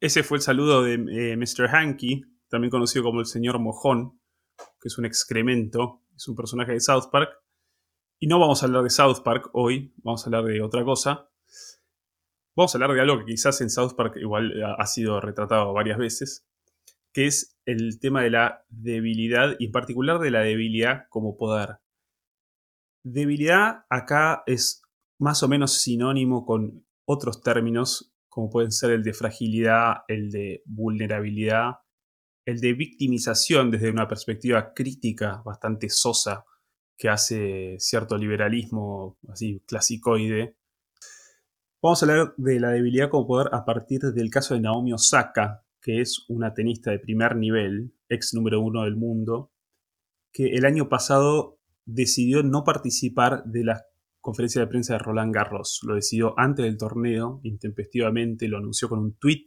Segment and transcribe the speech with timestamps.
[0.00, 1.68] Ese fue el saludo de eh, Mr.
[1.74, 4.20] Hanky, también conocido como el señor Mojón,
[4.80, 7.30] que es un excremento, es un personaje de South Park.
[8.20, 11.28] Y no vamos a hablar de South Park hoy, vamos a hablar de otra cosa.
[12.56, 15.98] Vamos a hablar de algo que quizás en South Park igual ha sido retratado varias
[15.98, 16.46] veces,
[17.12, 21.78] que es el tema de la debilidad y en particular de la debilidad como poder.
[23.04, 24.82] Debilidad acá es
[25.18, 30.62] más o menos sinónimo con otros términos como pueden ser el de fragilidad, el de
[30.64, 31.78] vulnerabilidad,
[32.46, 36.44] el de victimización desde una perspectiva crítica bastante sosa
[36.96, 40.56] que hace cierto liberalismo así clasicoide.
[41.82, 45.64] Vamos a hablar de la debilidad como poder a partir del caso de Naomi Osaka,
[45.82, 49.50] que es una tenista de primer nivel, ex número uno del mundo,
[50.32, 53.82] que el año pasado decidió no participar de las
[54.20, 55.80] conferencia de prensa de Roland Garros.
[55.84, 59.44] Lo decidió antes del torneo, intempestivamente, lo anunció con un tweet,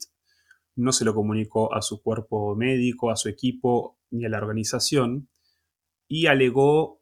[0.76, 5.30] no se lo comunicó a su cuerpo médico, a su equipo ni a la organización,
[6.08, 7.02] y alegó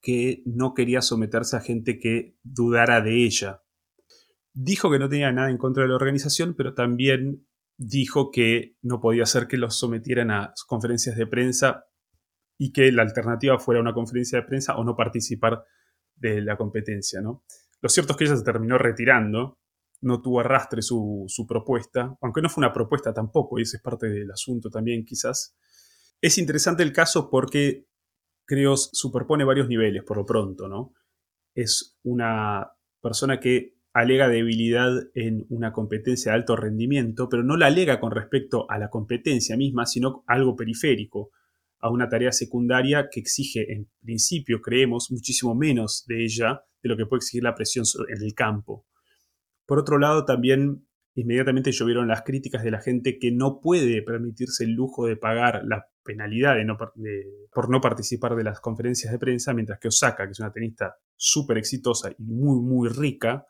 [0.00, 3.62] que no quería someterse a gente que dudara de ella.
[4.52, 9.00] Dijo que no tenía nada en contra de la organización, pero también dijo que no
[9.00, 11.84] podía ser que los sometieran a conferencias de prensa
[12.58, 15.64] y que la alternativa fuera una conferencia de prensa o no participar
[16.18, 17.20] de la competencia.
[17.20, 17.44] ¿no?
[17.80, 19.58] Lo cierto es que ella se terminó retirando,
[20.00, 24.08] no tuvo arrastre su, propuesta, aunque no fue una propuesta tampoco, y ese es parte
[24.08, 25.56] del asunto también quizás.
[26.20, 27.86] Es interesante el caso porque
[28.44, 30.94] creo superpone varios niveles por lo pronto, ¿no?
[31.54, 37.66] Es una persona que alega debilidad en una competencia de alto rendimiento, pero no la
[37.66, 41.30] alega con respecto a la competencia misma, sino algo periférico,
[41.80, 46.96] a una tarea secundaria que exige, en principio, creemos, muchísimo menos de ella de lo
[46.96, 48.86] que puede exigir la presión en el campo.
[49.66, 54.64] Por otro lado, también inmediatamente llovieron las críticas de la gente que no puede permitirse
[54.64, 56.56] el lujo de pagar la penalidad
[57.52, 60.96] por no participar de las conferencias de prensa, mientras que Osaka, que es una tenista
[61.16, 63.46] súper exitosa y muy, muy rica,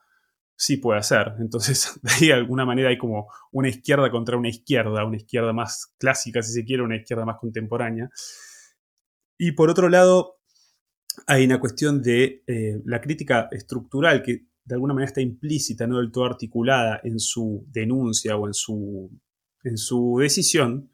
[0.58, 1.34] sí puede hacer.
[1.38, 6.42] Entonces, de alguna manera hay como una izquierda contra una izquierda, una izquierda más clásica,
[6.42, 8.10] si se quiere, una izquierda más contemporánea.
[9.38, 10.40] Y por otro lado,
[11.26, 15.98] hay una cuestión de eh, la crítica estructural que de alguna manera está implícita, no
[15.98, 19.10] del todo articulada en su denuncia o en su,
[19.62, 20.90] en su decisión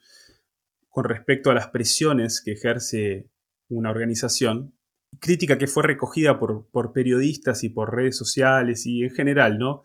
[0.90, 3.28] con respecto a las presiones que ejerce
[3.68, 4.74] una organización
[5.20, 9.82] crítica que fue recogida por, periodistas y por redes sociales y en general, ¿no?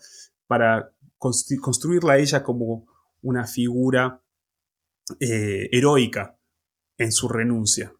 [0.48, 2.88] Para construirla a ella como
[3.22, 4.22] una figura
[5.20, 6.38] eh, heroica
[6.98, 7.94] en su renuncia.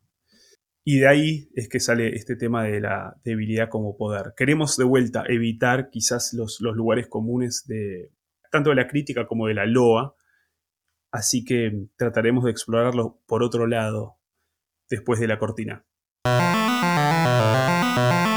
[0.84, 4.34] Y de ahí es que sale este tema de la debilidad como poder.
[4.36, 8.12] Queremos de vuelta evitar quizás los, los lugares comunes de
[8.52, 10.16] tanto de la crítica como de la loa,
[11.12, 14.18] así que trataremos de explorarlo por otro lado
[14.90, 15.86] después de la cortina.
[17.30, 18.29] Música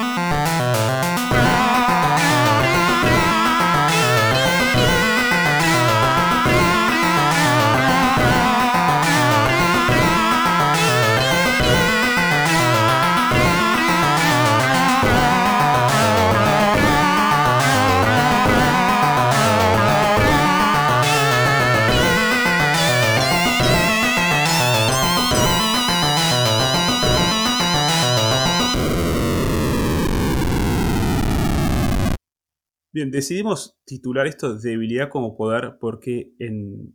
[32.93, 36.95] Bien, decidimos titular esto debilidad como poder porque en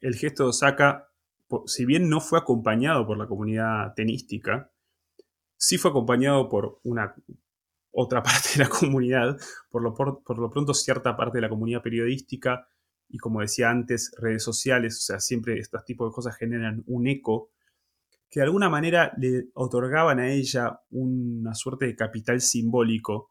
[0.00, 1.12] el gesto de Osaka,
[1.66, 4.72] si bien no fue acompañado por la comunidad tenística,
[5.56, 7.14] sí fue acompañado por una
[7.92, 9.38] otra parte de la comunidad,
[9.70, 12.66] por lo, por lo pronto cierta parte de la comunidad periodística
[13.08, 17.06] y como decía antes, redes sociales, o sea, siempre estos tipos de cosas generan un
[17.06, 17.52] eco
[18.28, 23.30] que de alguna manera le otorgaban a ella una suerte de capital simbólico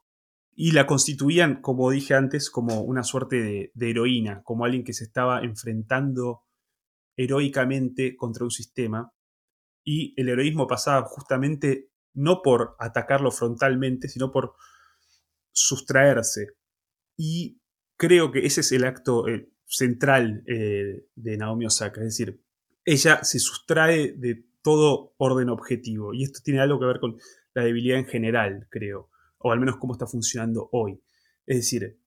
[0.60, 5.04] y la constituían, como dije antes, como una suerte de, heroína, como alguien que se
[5.04, 6.42] estaba enfrentando
[7.16, 9.14] heroicamente contra un sistema.
[9.84, 14.54] Y el heroísmo pasaba justamente no por atacarlo frontalmente, sino por
[15.52, 16.48] sustraerse.
[17.16, 17.60] Y
[17.96, 19.26] creo que ese es el acto
[19.64, 22.42] central eh, de Naomi Osaka, es decir,
[22.84, 26.14] ella se sustrae de todo orden objetivo.
[26.14, 27.16] Y esto tiene algo que ver con
[27.54, 31.00] la debilidad en general, creo o al menos cómo está funcionando hoy.
[31.46, 31.98] Es decir,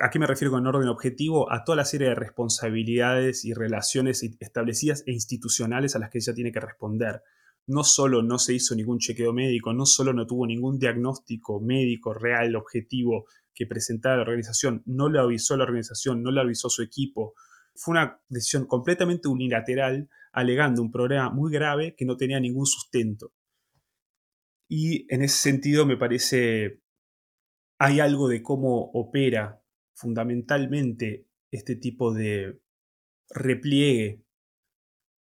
[0.00, 1.50] ¿a qué me refiero con orden objetivo?
[1.50, 6.34] A toda la serie de responsabilidades y relaciones establecidas e institucionales a las que ella
[6.34, 7.22] tiene que responder.
[7.66, 12.12] No solo no se hizo ningún chequeo médico, no solo no tuvo ningún diagnóstico médico
[12.12, 13.24] real, objetivo
[13.54, 17.34] que presentara la organización, no le avisó la organización, no le avisó su equipo,
[17.74, 23.32] fue una decisión completamente unilateral, alegando un problema muy grave que no tenía ningún sustento.
[24.74, 26.80] Y en ese sentido me parece,
[27.78, 32.58] hay algo de cómo opera fundamentalmente este tipo de
[33.28, 34.24] repliegue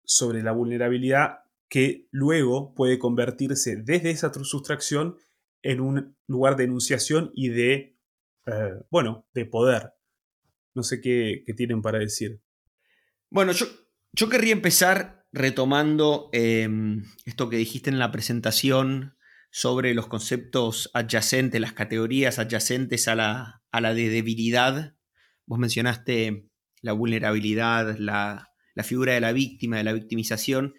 [0.04, 5.16] sobre la vulnerabilidad que luego puede convertirse desde esa sustracción
[5.62, 7.96] en un lugar de enunciación y de,
[8.44, 9.94] eh, bueno, de poder.
[10.74, 12.42] No sé qué, tienen para decir.
[13.30, 13.64] Bueno, yo,
[14.12, 19.16] yo querría empezar retomando em, esto que dijiste en la presentación
[19.54, 24.96] sobre los conceptos adyacentes, las categorías adyacentes a la, a la de debilidad.
[25.44, 26.48] Vos mencionaste
[26.80, 30.74] la vulnerabilidad, la, la figura de la víctima, de la victimización.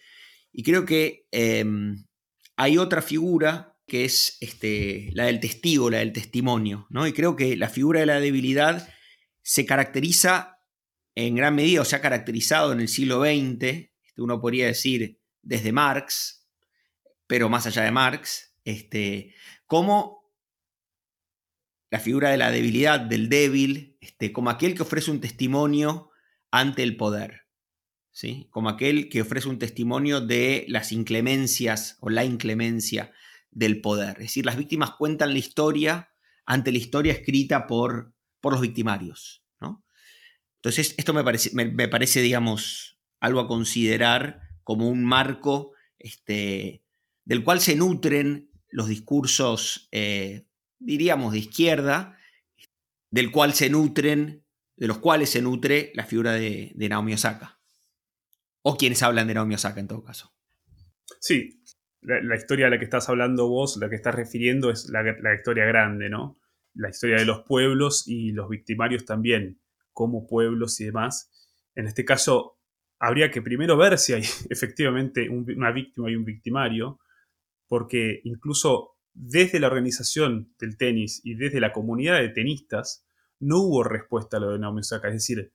[0.51, 2.07] Y creo que em,
[2.55, 7.05] hay otra figura que es este, la del testigo, la del testimonio, ¿no?
[7.05, 8.89] Y creo que la figura de la debilidad
[9.43, 10.57] se caracteriza
[11.13, 15.19] en gran medida, o se ha caracterizado en el siglo XX, este, uno podría decir
[15.43, 16.47] desde Marx,
[17.27, 19.33] pero más allá de Marx, este,
[19.67, 20.31] como
[21.89, 26.09] la figura de la debilidad, del débil, este, como aquel que ofrece un testimonio
[26.51, 27.43] ante el poder
[28.49, 33.11] como aquel que ofrece un testimonio de las inclemencias o la inclemencia
[33.51, 34.17] del poder.
[34.17, 36.11] Es decir, las víctimas cuentan la historia
[36.45, 39.43] ante la historia escrita por, por los victimarios.
[39.59, 39.83] ¿no?
[40.57, 46.83] Entonces, esto me parece, me, parece, digamos, algo a considerar como un marco este,
[47.25, 50.47] del cual se nutren los discursos, eh,
[50.79, 52.17] diríamos, de izquierda,
[53.11, 54.43] del cual se nutren,
[54.75, 57.59] de los cuales se nutre la figura de, de Naomi Osaka.
[58.63, 60.33] O quienes hablan de Naomi Osaka en todo caso.
[61.19, 61.61] Sí,
[62.01, 65.03] la, historia a la que estás hablando vos, la que estás refiriendo es la,
[65.35, 66.39] historia grande, ¿no?
[66.73, 69.61] La historia de los pueblos y los victimarios también,
[69.91, 71.31] como pueblos y demás.
[71.75, 72.57] En este caso,
[72.99, 76.99] habría que primero ver si hay efectivamente una víctima y un victimario,
[77.67, 83.05] porque incluso desde la organización del tenis y desde la comunidad de tenistas,
[83.39, 85.09] no hubo respuesta a lo de Naomi Osaka.
[85.09, 85.53] Es decir,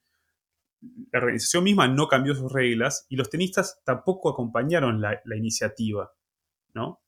[1.13, 6.13] la organización misma no cambió sus reglas y los tenistas tampoco acompañaron la, iniciativa,
[6.75, 7.03] ¿no?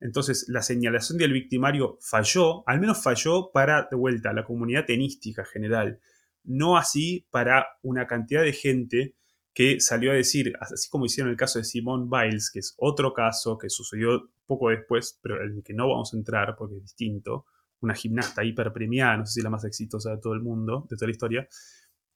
[0.00, 5.44] Entonces, la señalación del victimario falló, al menos falló para, de vuelta, la comunidad tenística
[5.44, 6.00] general,
[6.42, 9.16] no así para una cantidad de gente
[9.54, 13.14] que salió a decir, así como hicieron el caso de Simone Biles, que es otro
[13.14, 16.82] caso que sucedió poco después, pero en el que no vamos a entrar porque es
[16.82, 17.46] distinto,
[17.80, 21.06] una gimnasta hiperpremiada, no sé si la más exitosa de todo el mundo, de toda
[21.06, 21.48] la historia.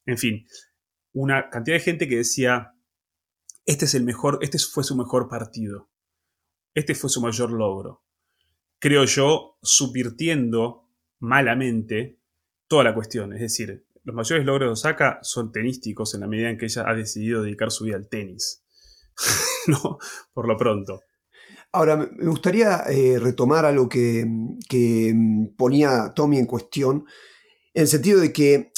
[0.05, 0.47] En fin,
[1.13, 2.75] una cantidad de gente que decía,
[3.65, 5.91] este es el mejor, este fue su mejor partido,
[6.75, 8.03] este fue su mayor logro.
[8.81, 10.89] Creo yo, subvirtiendo
[11.21, 12.21] malamente
[12.69, 13.33] toda la cuestión.
[13.33, 16.85] Es decir, los mayores logros de Osaka son tenísticos en la medida en que ella
[16.89, 18.65] ha decidido dedicar su vida al tenis.
[20.33, 21.03] por lo pronto.
[21.73, 24.27] Ahora, me gustaría eh, retomar algo que,
[24.69, 25.15] que
[25.57, 27.05] ponía Tommy en cuestión,
[27.75, 28.73] en el sentido de que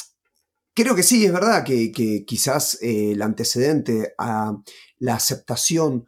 [0.73, 1.91] Creo que sí, es verdad que,
[2.25, 4.57] quizás eh, el antecedente a
[4.99, 6.05] la aceptación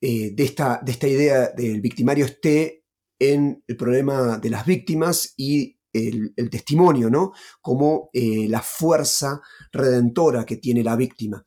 [0.00, 2.84] eh, de, esta, de, esta, idea del victimario esté
[3.18, 7.32] en el problema de las víctimas y el, testimonio, ¿no?
[7.60, 9.40] Como eh, la fuerza
[9.72, 11.44] redentora que tiene la víctima.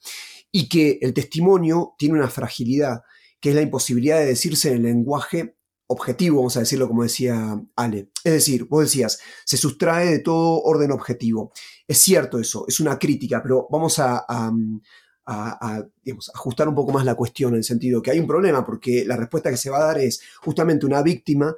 [0.52, 3.04] Y que el testimonio tiene una fragilidad,
[3.40, 5.56] que es la imposibilidad de decirse en el lenguaje
[5.92, 8.12] objetivo, vamos a decirlo como decía Ale.
[8.24, 11.52] Es decir, vos decías, se sustrae de todo orden objetivo.
[11.88, 14.26] Es cierto eso, es una crítica, pero vamos a,
[16.34, 19.16] ajustar un poco más la cuestión en el sentido que hay un problema, porque la
[19.16, 21.56] respuesta que se va a dar es justamente una víctima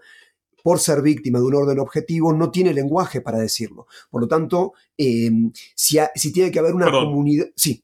[0.64, 3.86] por ser víctima de un orden objetivo, no tiene lenguaje para decirlo.
[4.10, 7.46] Por lo tanto, em, si, si, tiene que haber una comunidad...
[7.56, 7.84] Sí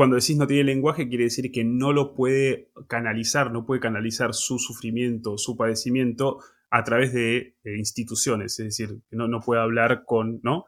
[0.00, 4.32] cuando decís no tiene lenguaje, quiere decir que no lo puede canalizar, no puede canalizar
[4.32, 6.38] su sufrimiento, su padecimiento
[6.70, 10.64] a través de, instituciones, es decir, no, no, puede hablar con, ¿no?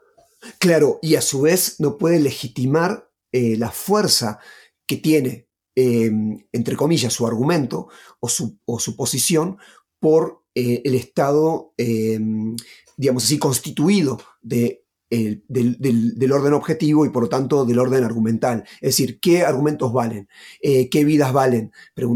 [0.58, 4.38] Claro, y a su vez no puede legitimar eh, la fuerza
[4.86, 7.88] que tiene, em, entre comillas, su argumento
[8.20, 9.56] o su, o su posición
[9.98, 12.56] por eh, el Estado, em,
[12.96, 14.78] digamos así, constituido de
[15.10, 18.64] del, orden objetivo y por lo tanto del orden argumental.
[18.80, 20.26] Es decir, ¿qué argumentos valen?
[20.62, 21.70] Eh, ¿Qué vidas valen?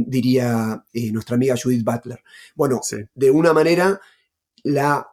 [0.06, 2.22] diría eh, nuestra amiga Judith Butler.
[2.54, 2.80] Bueno,
[3.14, 4.00] de una manera,
[4.64, 5.06] la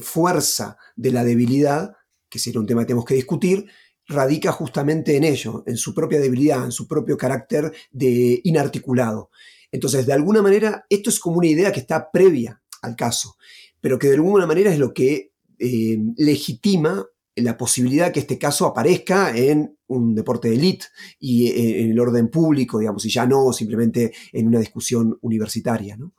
[0.00, 1.92] fuerza de la debilidad,
[2.30, 3.66] que sería un tema que tenemos que discutir,
[4.08, 9.30] radica justamente en ello, en su propia debilidad, en su propio carácter de inarticulado.
[9.76, 13.36] Entonces, de alguna manera, esto es como una idea que está previa al caso,
[13.78, 18.64] pero que de alguna manera es lo que eh, legitima la posibilidad que este caso
[18.64, 20.86] aparezca en un deporte de élite
[21.20, 25.98] y eh, en el orden público, digamos, y ya no simplemente en una discusión universitaria,
[25.98, 26.14] ¿no?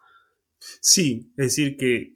[0.80, 2.14] Sí, es decir, que,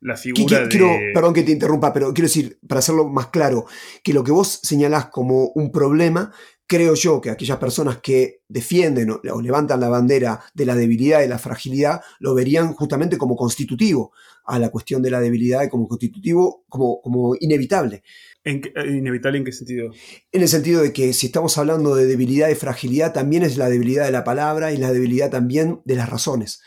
[0.00, 1.12] la figura de...
[1.12, 3.66] perdón que te interrumpa, pero quiero decir, para hacerlo más claro,
[4.02, 6.32] que lo que vos señalás como un problema
[6.74, 11.28] creo yo que aquellas personas que defienden o, levantan la bandera de la debilidad y
[11.28, 14.12] la fragilidad lo verían justamente como constitutivo
[14.44, 18.02] a la cuestión de la debilidad y como constitutivo, como, como inevitable.
[18.42, 19.92] ¿En eh, ¿Inevitable en qué sentido?
[20.32, 23.68] En el sentido de que si estamos hablando de debilidad y fragilidad, también es la
[23.68, 26.60] debilidad de la palabra y la debilidad también de las razones.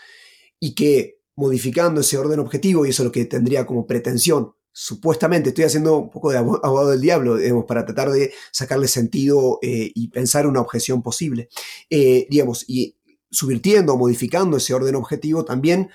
[0.58, 5.50] Y que modificando ese orden objetivo, y eso es lo que tendría como pretensión supuestamente
[5.50, 9.92] estoy haciendo un poco de abogado del diablo, digamos, para tratar de sacarle sentido eh,
[9.96, 11.50] y pensar una objeción posible.
[11.90, 12.96] Eh, digamos, y
[13.32, 15.90] subvirtiendo o modificando ese orden objetivo también,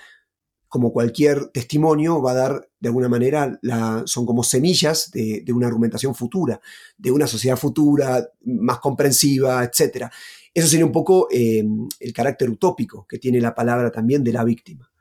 [0.67, 3.57] como cualquier testimonio, va a dar de alguna manera,
[4.03, 6.59] son como semillas de, una argumentación futura,
[6.97, 10.07] de una sociedad futura, más comprensiva, etc.
[10.53, 11.63] Eso sería un poco eh,
[12.01, 14.91] el carácter utópico que tiene la palabra también de la víctima.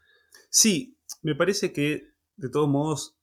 [0.51, 3.17] Sí, me parece que de todos modos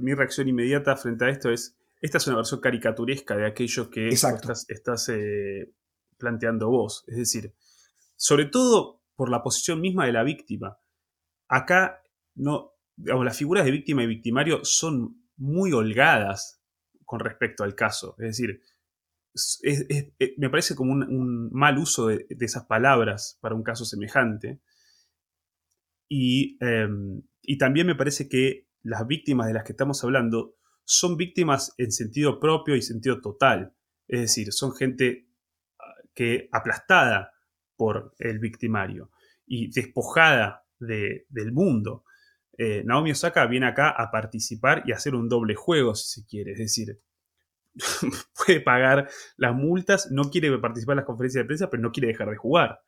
[0.00, 4.08] mi reacción inmediata frente a esto es, esta es una versión caricaturesca de aquello que
[4.08, 5.72] estás, eh,
[6.16, 7.04] planteando vos.
[7.06, 7.54] Es decir,
[8.16, 10.78] sobre todo por la posición misma de la víctima.
[11.48, 12.02] Acá,
[12.34, 16.62] no, las figuras de víctima y victimario son muy holgadas
[17.04, 18.14] con respecto al caso.
[18.18, 18.62] Es decir,
[20.36, 24.60] me parece como un, mal uso de, esas palabras para un caso semejante.
[26.08, 31.16] Y, em, y también me parece que las víctimas de las que estamos hablando son
[31.16, 33.74] víctimas en sentido propio y sentido total.
[34.06, 35.28] Es decir, son gente
[35.78, 37.32] ah, que aplastada
[37.76, 39.10] por el victimario
[39.46, 42.04] y despojada del mundo.
[42.56, 46.52] Eh, Naomi Osaka viene acá a participar y hacer un doble juego, si se quiere.
[46.52, 47.00] Es decir,
[48.46, 52.08] puede pagar las multas, no quiere participar en las conferencias de prensa, pero no quiere
[52.08, 52.80] dejar de jugar.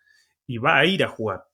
[0.46, 1.44] Y va a ir a jugar.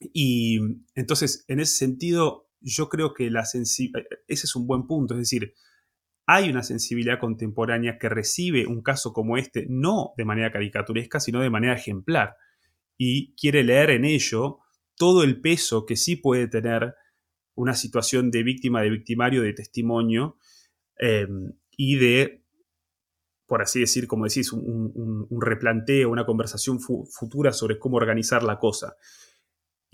[0.00, 0.58] Y
[0.94, 3.64] entonces, en ese sentido, yo creo que la eh,
[4.28, 5.54] ese es un buen punto, es decir,
[6.26, 11.40] hay una sensibilidad contemporánea que recibe un caso como este no de manera caricaturesca, sino
[11.40, 12.36] de manera ejemplar,
[12.96, 14.60] y quiere leer en ello
[14.96, 16.94] todo el peso que sí puede tener
[17.54, 20.36] una situación de víctima, de victimario, de testimonio,
[20.98, 22.44] em, y de,
[23.46, 28.96] por así decir, como decís, un, replanteo, una conversación futura sobre cómo organizar la cosa.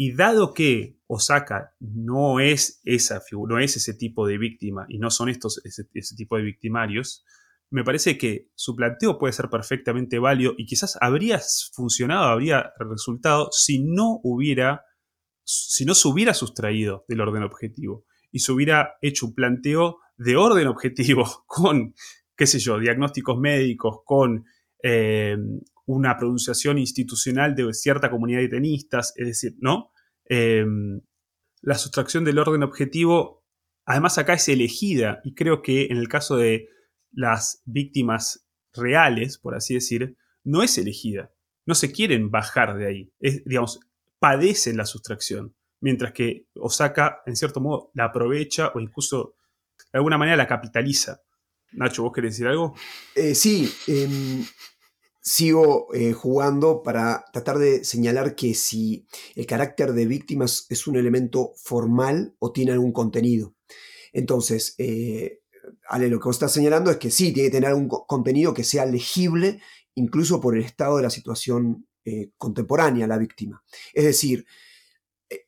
[0.00, 5.10] Y dado que Osaka no es, esa, no es ese tipo de víctima y no
[5.10, 7.24] son estos, ese, tipo de victimarios,
[7.68, 11.40] me parece que su planteo puede ser perfectamente válido y quizás habría
[11.72, 14.84] funcionado, habría resultado si no hubiera,
[15.42, 20.36] si no se hubiera sustraído del orden objetivo y se hubiera hecho un planteo de
[20.36, 21.92] orden objetivo con,
[22.36, 24.44] qué sé yo, diagnósticos médicos, con
[24.80, 25.36] eh,
[25.88, 29.90] una pronunciación institucional de cierta comunidad de tenistas, es decir, ¿no?
[30.26, 31.00] Em,
[31.62, 33.42] la sustracción del orden objetivo,
[33.86, 36.68] además acá es elegida, y creo que en el caso de
[37.10, 41.32] las víctimas reales, por así decir, no es elegida.
[41.64, 43.12] No se quieren bajar de ahí.
[43.46, 43.80] Digamos,
[44.18, 45.54] padecen la sustracción.
[45.80, 49.36] Mientras que Osaka, en cierto modo, la aprovecha o incluso
[49.90, 51.22] de alguna manera la capitaliza.
[51.72, 52.74] Nacho, ¿vos querés decir algo?
[53.14, 54.44] Eh, sí, em,
[55.28, 60.96] sigo eh, jugando para tratar de señalar que si el carácter de víctimas es un
[60.96, 63.54] elemento formal o tiene algún contenido.
[64.12, 65.40] Entonces, eh,
[65.88, 68.64] Ale, lo que vos estás señalando es que sí, tiene que tener algún contenido que
[68.64, 69.60] sea legible
[69.94, 73.62] incluso por el estado de la situación eh, contemporánea la víctima.
[73.92, 74.46] Es decir,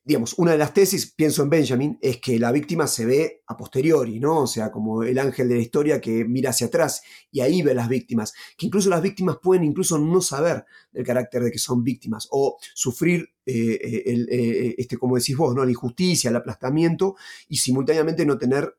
[0.05, 3.57] digamos, una de las tesis, pienso en Benjamin, es que la víctima se ve a
[3.57, 4.41] posteriori, ¿no?
[4.41, 7.71] O sea, como el ángel de la historia que mira hacia atrás y ahí ve
[7.71, 11.59] a las víctimas, que incluso las víctimas pueden incluso no saber el carácter de que
[11.59, 14.29] son víctimas o sufrir, eh, eh, el,
[14.77, 15.65] este, como decís vos, ¿no?
[15.65, 17.17] La injusticia, el aplastamiento
[17.49, 18.77] y simultáneamente no tener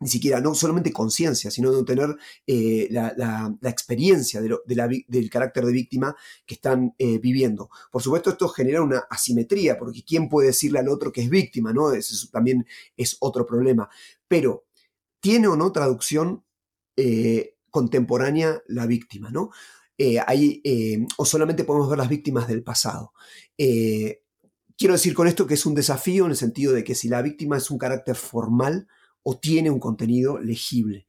[0.00, 2.16] ni siquiera, no solamente conciencia, sino de tener
[2.46, 6.16] eh, la, experiencia del carácter de víctima
[6.46, 7.68] que están eh, viviendo.
[7.92, 11.74] Por supuesto, esto genera una asimetría, porque ¿quién puede decirle al otro que es víctima?
[11.74, 11.92] ¿no?
[11.92, 12.66] Eso también
[12.96, 13.90] es otro problema.
[14.26, 14.64] Pero,
[15.20, 16.44] ¿tiene o no traducción
[16.96, 19.30] eh, contemporánea la víctima?
[19.30, 19.50] ¿no?
[20.26, 20.62] Hay,
[21.18, 23.12] o solamente podemos ver las víctimas del pasado.
[23.58, 27.20] quiero decir con esto que es un desafío en el sentido de que si la
[27.20, 28.88] víctima es un carácter formal,
[29.22, 31.06] o tiene un contenido legible.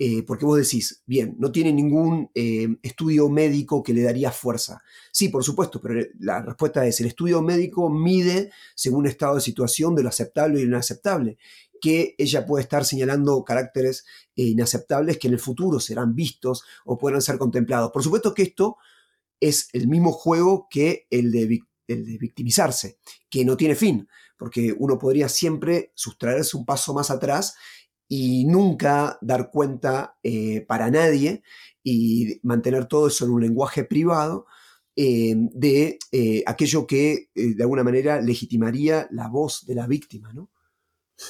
[0.00, 4.80] eh, porque vos decís, bien, no tiene ningún eh, estudio médico que le daría fuerza.
[5.10, 9.96] Sí, por supuesto, pero la respuesta es, el estudio médico mide según estado de situación
[9.96, 11.36] de lo aceptable y lo inaceptable,
[11.80, 14.04] que ella puede estar señalando caracteres
[14.36, 17.90] eh, inaceptables que en el futuro serán vistos o puedan ser contemplados.
[17.90, 18.76] Por supuesto que esto
[19.40, 24.74] es el mismo juego que el de, el de victimizarse, que no tiene fin, porque
[24.78, 27.56] uno podría siempre sustraerse un paso más atrás
[28.06, 31.42] y nunca dar cuenta eh, para nadie
[31.82, 34.46] y mantener todo eso en un lenguaje privado
[34.96, 40.50] eh, de eh, aquello que de alguna manera legitimaría la voz de la víctima, ¿no?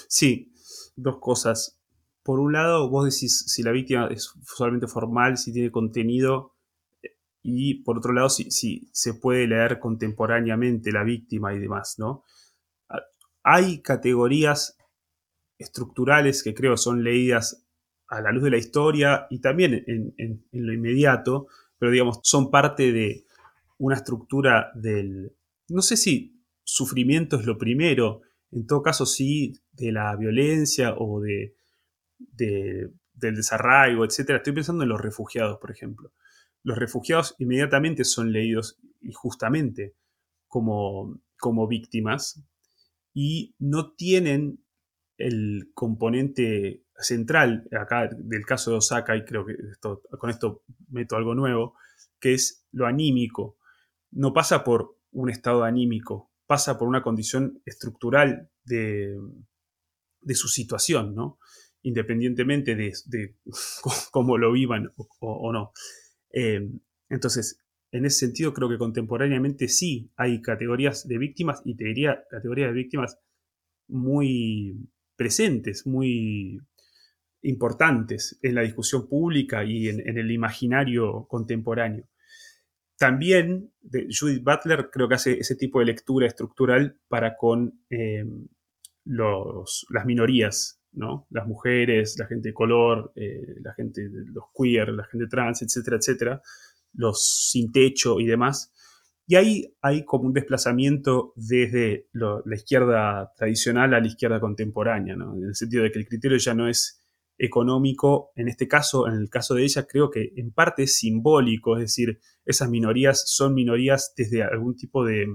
[0.08, 0.52] Sí,
[0.96, 1.78] dos cosas.
[2.22, 6.54] Por un lado, vos decís si la víctima es solamente formal, si tiene contenido,
[7.50, 12.24] y por otro lado, si, se puede leer contemporáneamente la víctima y demás, ¿no?
[13.42, 14.76] Hay categorías
[15.56, 17.66] estructurales que creo son leídas
[18.08, 21.46] a la luz de la historia y también en, lo inmediato,
[21.78, 23.24] pero digamos, son parte de
[23.78, 25.32] una estructura del,
[25.68, 31.22] no sé si sufrimiento es lo primero, en todo caso sí, de la violencia o
[31.22, 31.54] de,
[32.18, 34.30] del desarraigo, etc.
[34.36, 36.12] Estoy pensando en los refugiados, por ejemplo.
[36.62, 39.94] Los refugiados inmediatamente son leídos injustamente
[40.46, 42.42] como, como víctimas
[43.14, 44.64] y no tienen
[45.16, 49.54] el componente central acá del caso de Osaka, y creo que
[50.18, 51.74] con esto meto algo nuevo,
[52.20, 53.58] que es lo anímico.
[54.10, 59.16] No pasa por un estado anímico, pasa por una condición estructural de,
[60.34, 61.38] su situación, ¿no?
[61.82, 63.36] independientemente de,
[64.10, 65.72] cómo lo vivan o, no.
[66.32, 66.70] Eh,
[67.08, 72.24] entonces, en ese sentido, creo que contemporáneamente sí hay categorías de víctimas y te diría
[72.30, 73.18] categorías de víctimas
[73.88, 76.60] muy presentes, muy
[77.42, 82.08] importantes en la discusión pública y en, el imaginario contemporáneo.
[82.96, 88.24] También Judith Butler creo que hace ese tipo de lectura estructural para con eh,
[89.04, 91.26] las minorías, ¿no?
[91.30, 95.96] las mujeres, la gente de color, eh, la gente, los queer, la gente trans, etcétera,
[95.96, 96.42] etcétera,
[96.92, 98.72] los sin techo y demás,
[99.26, 105.44] y ahí hay como un desplazamiento desde la izquierda tradicional a la izquierda contemporánea, en
[105.44, 107.04] el sentido de que el criterio ya no es
[107.36, 111.76] económico, en este caso, en el caso de ella, creo que en parte es simbólico,
[111.76, 115.26] es decir, esas minorías son minorías desde algún tipo de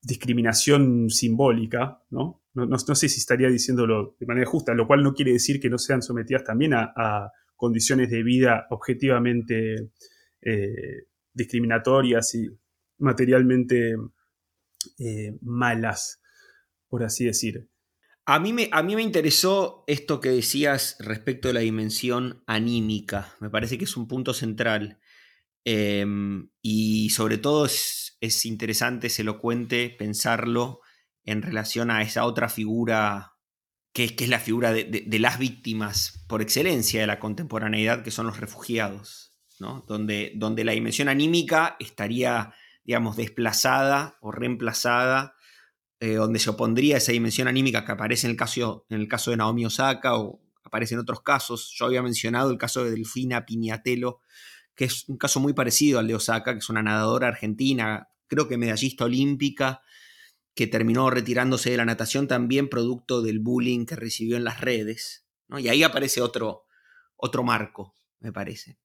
[0.00, 2.42] discriminación simbólica, ¿no?
[2.56, 5.78] No, sé si estaría diciéndolo de manera justa, lo cual no quiere decir que no
[5.78, 9.90] sean sometidas también a, condiciones de vida objetivamente
[10.42, 12.48] eh, discriminatorias y
[12.98, 13.94] materialmente
[14.98, 16.20] eh, malas,
[16.88, 17.70] por así decir.
[18.26, 23.32] A mí, me, a mí me interesó esto que decías respecto de la dimensión anímica.
[23.40, 24.98] Me parece que es un punto central.
[25.68, 30.80] Em, y sobre todo es, interesante, es elocuente pensarlo
[31.26, 33.34] en relación a esa otra figura
[33.92, 38.10] que, que es la figura de, de, las víctimas por excelencia de la contemporaneidad, que
[38.10, 39.84] son los refugiados, ¿no?
[39.86, 42.54] donde, donde la dimensión anímica estaría
[42.86, 45.34] digamos, desplazada o reemplazada,
[45.98, 49.32] eh, donde se opondría esa dimensión anímica que aparece en el, caso, en el caso
[49.32, 51.74] de Naomi Osaka o aparece en otros casos.
[51.76, 54.20] Yo había mencionado el caso de Delfina Piñatelo,
[54.76, 58.46] que es un caso muy parecido al de Osaka, que es una nadadora argentina, creo
[58.46, 59.82] que medallista olímpica,
[60.56, 65.26] que terminó retirándose de la natación también producto del bullying que recibió en las redes.
[65.58, 66.64] Y ahí aparece otro,
[67.14, 68.78] otro marco, me parece,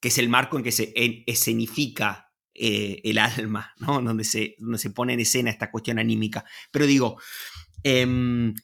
[0.00, 0.94] que es el marco en que se
[1.26, 4.00] escenifica eh, el alma, ¿no?
[4.00, 6.44] Donde se, donde se pone en escena esta cuestión anímica.
[6.70, 7.20] Pero digo,
[7.82, 8.54] em,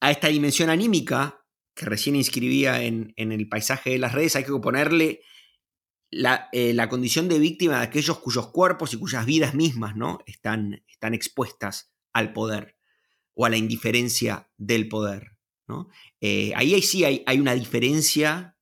[0.00, 4.52] a esta dimensión anímica, que recién inscribía en, el paisaje de las redes, hay que
[4.52, 5.22] ponerle
[6.10, 10.20] la, eh, la, condición de víctima de aquellos cuyos cuerpos y cuyas vidas mismas ¿no?
[10.26, 12.76] están, están expuestas al poder
[13.34, 15.36] o a la indiferencia del poder.
[15.68, 15.88] ¿no?
[16.20, 18.54] Eh, ahí, sí hay, hay, una diferencia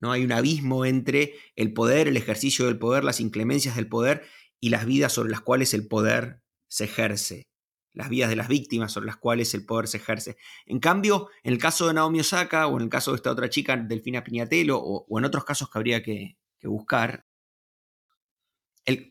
[0.00, 0.12] ¿no?
[0.12, 4.24] Hay un abismo entre el poder, el ejercicio del poder, las inclemencias del poder
[4.60, 7.48] y las vidas sobre las cuales el poder se ejerce,
[7.92, 10.36] las vidas de las víctimas sobre las cuales el poder se ejerce.
[10.66, 13.48] En cambio, en el caso de Naomi Osaka o en el caso de esta otra
[13.48, 17.24] chica, Delfina Piñatelo, o, en otros casos que habría que, buscar,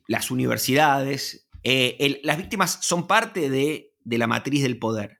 [0.07, 5.19] las universidades, eh, las víctimas son parte de, la matriz del poder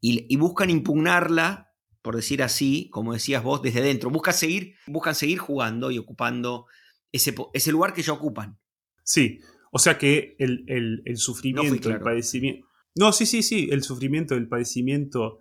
[0.00, 1.70] y buscan impugnarla
[2.02, 4.10] por decir así, como decías vos, desde dentro.
[4.10, 6.66] Buscan seguir, buscan seguir jugando y ocupando
[7.12, 8.58] ese, ese lugar que ya ocupan.
[9.04, 12.66] Sí, o sea que el, sufrimiento, el padecimiento.
[12.94, 15.40] No, sí, sí, sí, el sufrimiento, el padecimiento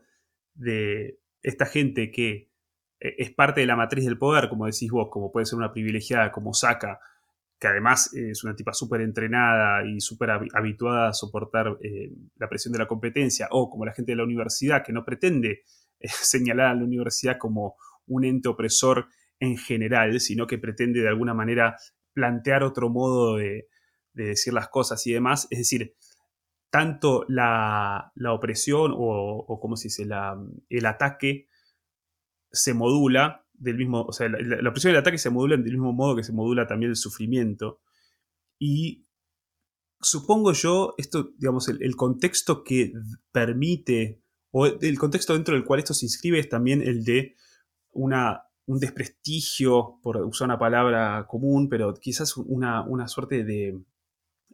[0.53, 2.51] de esta gente que
[2.99, 5.71] e, es parte de la matriz del poder, como decís vos, como puede ser una
[5.71, 6.99] privilegiada como Saka,
[7.59, 12.71] que además es una tipa súper entrenada y súper habituada a soportar eh, la presión
[12.71, 15.63] de la competencia, o como la gente de la universidad, que no pretende
[15.99, 17.75] eh, señalar a la universidad como
[18.07, 19.07] un ente opresor
[19.39, 21.75] en general, sino que pretende de alguna manera
[22.13, 23.67] plantear otro modo de,
[24.13, 25.47] decir las cosas y demás.
[25.49, 25.95] Es decir,
[26.69, 30.05] tanto la, opresión o, como se dice,
[30.69, 31.47] el ataque
[32.51, 35.93] se modula del mismo, o sea, la, opresión y el ataque se modulan del mismo
[35.93, 37.81] modo que se modula también el sufrimiento.
[38.57, 39.05] Y
[39.99, 42.93] supongo yo, esto, digamos, el, contexto que
[43.31, 47.35] permite, o el contexto dentro del cual esto se inscribe es también el de
[47.91, 53.79] una, un desprestigio, por usar una palabra común, pero quizás una, suerte de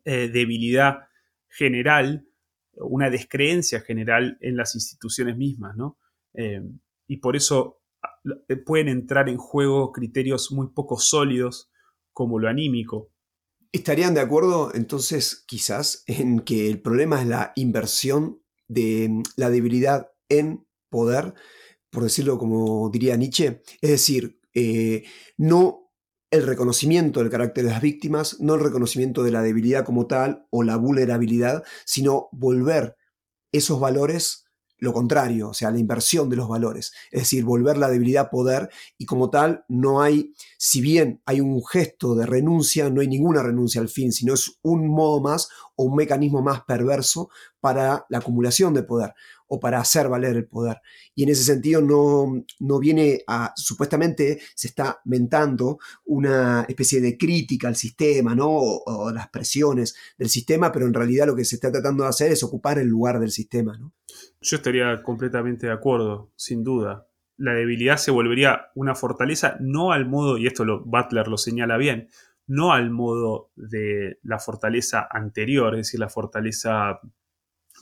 [0.04, 1.08] eh, debilidad
[1.48, 2.28] general,
[2.74, 5.98] una descreencia general en las instituciones mismas, ¿no?
[6.34, 6.62] Eh,
[7.08, 7.82] y por eso
[8.66, 11.70] pueden entrar en juego criterios muy poco sólidos
[12.14, 13.12] como lo anímico.
[13.72, 19.50] ¿Estarían de acuerdo entonces quizás en que el problema es la inversión de mm, la
[19.50, 21.34] debilidad en poder,
[21.90, 23.62] por decirlo como diría Nietzsche?
[23.82, 25.04] Es decir, eh,
[25.38, 25.92] no
[26.32, 30.48] el reconocimiento del carácter de las víctimas, no el reconocimiento de la debilidad como tal
[30.52, 32.96] o la vulnerabilidad, sino volver
[33.52, 34.45] esos valores
[34.78, 38.30] lo contrario, o sea, la inversión de los valores, es decir, volver la debilidad a
[38.30, 43.08] poder y como tal no hay, si bien hay un gesto de renuncia, no hay
[43.08, 47.30] ninguna renuncia al fin, sino es un modo más o un mecanismo más perverso
[47.66, 49.16] para la acumulación de poder
[49.48, 50.82] o para hacer valer el poder.
[51.16, 57.18] Y en ese sentido no, no viene a, supuestamente se está mentando una especie de
[57.18, 58.50] crítica al sistema, ¿no?
[58.52, 62.32] O, las presiones del sistema, pero en realidad lo que se está tratando de hacer
[62.32, 63.94] es ocupar el lugar del sistema, ¿no?
[64.42, 67.08] Yo estaría completamente de acuerdo, sin duda.
[67.36, 71.78] La debilidad se volvería una fortaleza, no al modo, y esto lo, Butler lo señala
[71.78, 72.10] bien,
[72.46, 77.00] no al modo de la fortaleza anterior, es decir, la fortaleza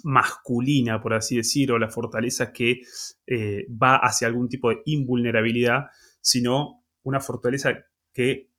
[0.04, 2.82] masculina, por así decir, o la fortaleza que
[3.28, 5.88] eh, va hacia algún tipo de invulnerabilidad,
[6.22, 8.50] sino una fortaleza que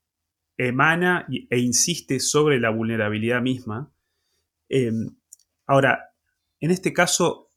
[0.56, 3.92] emana e insiste sobre la vulnerabilidad misma.
[4.68, 5.08] Em,
[5.66, 6.14] ahora,
[6.60, 7.50] en este caso,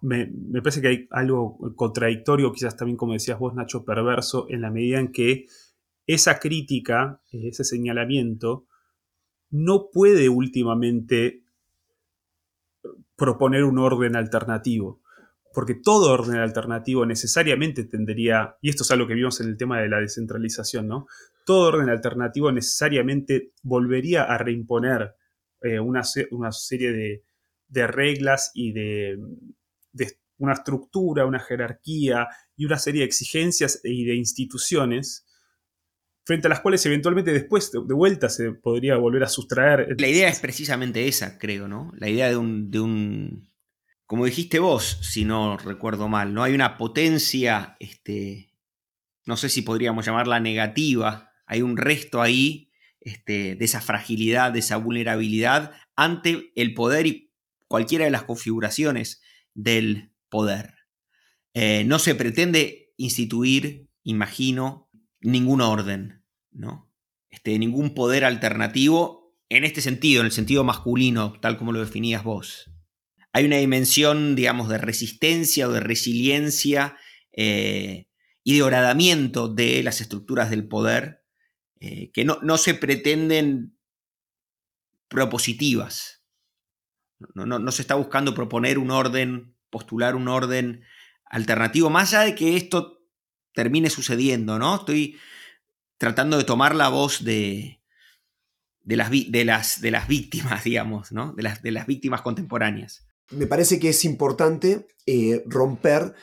[0.00, 4.60] me, me, parece que hay algo contradictorio, quizás también, como decías vos, Nacho, perverso, en
[4.60, 5.46] la medida en que
[6.06, 8.66] esa crítica, ese señalamiento,
[9.50, 11.41] no puede últimamente
[13.16, 15.02] proponer un orden alternativo.
[15.54, 19.80] Porque todo orden alternativo necesariamente tendría, y esto es algo que vimos en el tema
[19.80, 21.06] de la descentralización, ¿no?
[21.44, 25.14] Todo orden alternativo necesariamente volvería a reimponer
[25.60, 27.22] eh, una, serie
[27.68, 29.18] de, reglas y de,
[30.38, 35.26] una estructura, una jerarquía y una serie de exigencias y de instituciones
[36.24, 39.94] frente a las cuales eventualmente después de, vuelta se podría volver a sustraer.
[39.98, 41.92] La idea es precisamente esa, creo, ¿no?
[41.96, 43.52] La idea de un, de un
[44.06, 46.42] como dijiste vos, si no recuerdo mal, ¿no?
[46.42, 48.52] Hay una potencia, este,
[49.24, 54.58] no sé si podríamos llamarla negativa, hay un resto ahí este, de esa fragilidad, de
[54.58, 57.32] esa vulnerabilidad ante el poder y
[57.68, 59.22] cualquiera de las configuraciones
[59.54, 60.74] del poder.
[61.54, 64.90] Eh, no se pretende instituir, imagino,
[65.22, 66.92] ningún orden, ¿no?
[67.30, 72.24] Este, ningún poder alternativo en este sentido, en el sentido masculino, tal como lo definías
[72.24, 72.70] vos.
[73.32, 76.96] Hay una dimensión, digamos, de resistencia o de resiliencia
[77.32, 78.08] eh,
[78.44, 81.24] y de horadamiento de las estructuras del poder
[81.80, 83.76] eh, que no, no, se pretenden
[85.08, 86.24] propositivas.
[87.34, 90.84] No, no, se está buscando proponer un orden, postular un orden
[91.24, 93.01] alternativo, más allá de que esto
[93.54, 94.76] termine sucediendo, ¿no?
[94.76, 95.16] Estoy
[95.98, 97.80] tratando de tomar la voz de,
[98.82, 101.32] de, las, de, las, de las, víctimas, digamos, ¿no?
[101.32, 103.06] De las, de las víctimas contemporáneas.
[103.30, 106.14] Me parece que es importante eh, romper,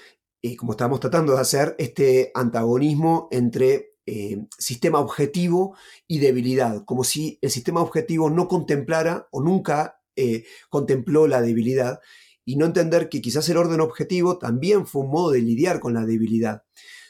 [0.42, 5.76] eh, como estamos tratando de hacer, este antagonismo entre eh, sistema objetivo
[6.08, 9.96] y debilidad, como si el sistema objetivo no contemplara o nunca
[10.70, 12.02] contempló la debilidad
[12.44, 15.94] y no entender que quizás el orden objetivo también fue un modo de lidiar con
[15.94, 16.64] la debilidad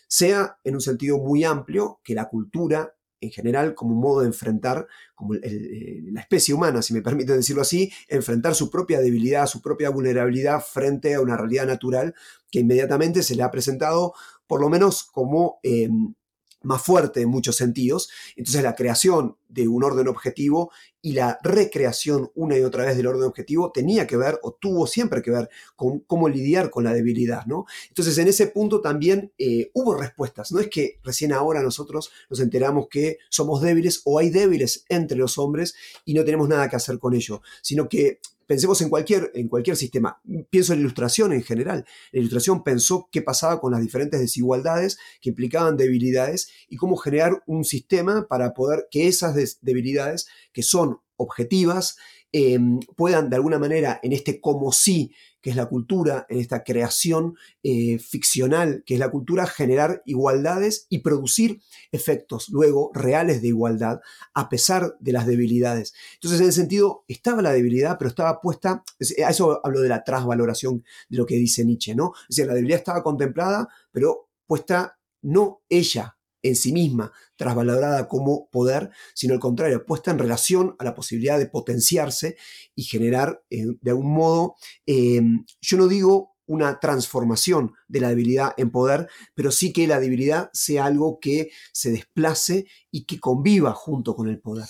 [0.10, 4.28] sea en un sentido muy amplio, que la cultura en general como un modo de
[4.28, 9.46] enfrentar, como eh, la especie humana, si me permiten decirlo así, enfrentar su propia debilidad,
[9.46, 12.16] su propia vulnerabilidad frente a una realidad natural
[12.50, 14.14] que inmediatamente se le ha presentado,
[14.48, 16.14] por lo menos como em,
[16.62, 18.10] más fuerte en muchos sentidos.
[18.36, 23.08] Entonces la creación de un orden objetivo y la recreación una y otra vez del
[23.08, 26.94] orden objetivo tenía que ver o tuvo siempre que ver con cómo lidiar con la
[26.94, 27.66] debilidad, ¿no?
[27.88, 30.52] Entonces en ese punto también eh, hubo respuestas.
[30.52, 35.18] No es que recién ahora nosotros nos enteramos que somos débiles o hay débiles entre
[35.18, 39.30] los hombres y no tenemos nada que hacer con ello, sino que Pensemos en cualquier,
[39.36, 40.20] en cualquier sistema.
[40.50, 41.86] Pienso en ilustración en general.
[42.12, 47.44] La ilustración pensó qué pasaba con las diferentes desigualdades que implicaban debilidades y cómo generar
[47.46, 51.98] un sistema para poder que esas debilidades, que son objetivas,
[52.32, 55.12] Em, puedan de alguna manera en este como sí,
[55.42, 60.86] que es la cultura, en esta creación eh, ficcional, que es la cultura, generar igualdades
[60.90, 61.62] y producir
[61.92, 64.02] efectos luego reales de igualdad
[64.36, 65.96] a pesar de las debilidades.
[66.16, 68.84] Entonces, en ese sentido, estaba la debilidad, pero estaba puesta,
[69.26, 72.14] a eso hablo de la trasvaloración de lo que dice Nietzsche, ¿no?
[72.30, 78.50] Es decir, la debilidad estaba contemplada, pero puesta no ella en sí misma trasvalorada como
[78.50, 82.38] poder, sino al contrario, puesta en relación a la posibilidad de potenciarse
[82.76, 88.54] y generar eh, de algún modo, em, yo no digo una transformación de la debilidad
[88.58, 93.74] en poder, pero sí que la debilidad sea algo que se desplace y que conviva
[93.74, 94.66] junto con el poder.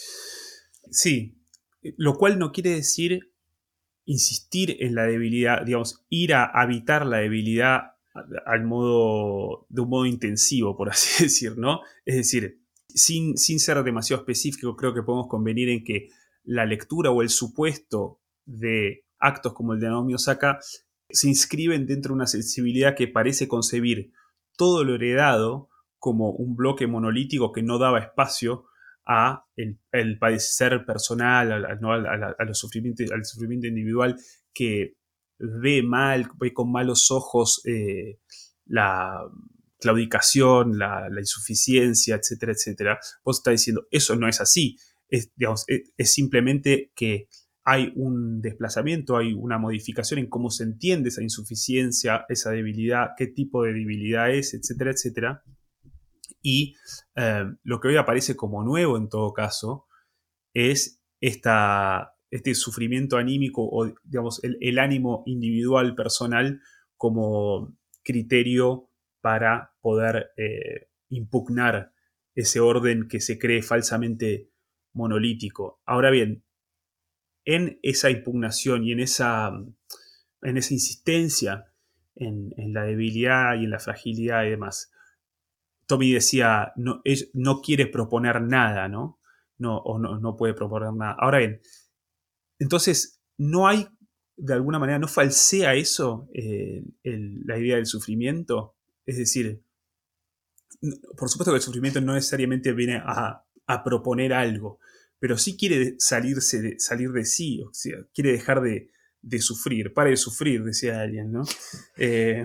[0.92, 1.38] Sí,
[1.82, 3.32] lo cual no quiere decir
[4.04, 10.06] insistir en la debilidad, digamos, ir a habitar la debilidad al modo, de un modo
[10.06, 11.82] intensivo, por así decir, ¿no?
[12.06, 16.10] Es decir, sin, sin ser demasiado específico, creo que podemos convenir en que
[16.44, 20.60] la lectura o el supuesto de actos como el de Naomi Osaka
[21.10, 24.12] se inscriben dentro de una sensibilidad que parece concebir
[24.58, 28.66] todo lo heredado como un bloque monolítico que no daba espacio
[29.06, 34.16] a el, padecer personal, al sufrimiento, al sufrimiento individual
[34.54, 34.98] que
[35.40, 38.20] ve mal, ve con malos ojos eh,
[38.66, 39.24] la
[39.80, 44.78] claudicación, la, insuficiencia, etcétera, etcétera, vos estás diciendo, eso no es así.
[45.08, 45.32] Es,
[45.98, 47.30] es, simplemente que
[47.64, 53.28] hay un desplazamiento, hay una modificación en cómo se entiende esa insuficiencia, esa debilidad, qué
[53.28, 55.44] tipo de debilidad es, etcétera, etcétera.
[56.42, 56.76] Y
[57.16, 59.88] eh, lo que hoy aparece como nuevo en todo caso
[60.54, 66.62] es esta, este sufrimiento anímico o, digamos, el, ánimo individual, personal,
[66.96, 68.90] como criterio
[69.22, 71.94] para poder eh, impugnar
[72.36, 74.50] ese orden que se cree falsamente
[74.94, 75.82] monolítico.
[75.86, 76.44] Ahora bien,
[77.46, 79.52] en esa impugnación y en esa,
[80.42, 81.66] en esa insistencia
[82.16, 84.92] en, la debilidad y en la fragilidad y demás,
[85.88, 87.02] Tommy decía, no,
[87.34, 89.20] no quiere proponer nada, ¿no?
[89.58, 91.16] No, o no, no puede proponer nada.
[91.20, 91.62] Ahora bien,
[92.60, 93.88] entonces, no hay,
[94.36, 98.76] de alguna manera, no falsea eso eh, la idea del sufrimiento.
[99.06, 99.64] Es decir,
[101.18, 103.46] por supuesto que el sufrimiento no necesariamente viene a,
[103.84, 104.80] proponer algo,
[105.20, 108.90] pero sí quiere salirse de, salir de sí, o sea, quiere dejar de,
[109.40, 109.94] sufrir.
[109.94, 111.44] Pare de sufrir, decía alguien, ¿no?
[111.98, 112.44] Eh,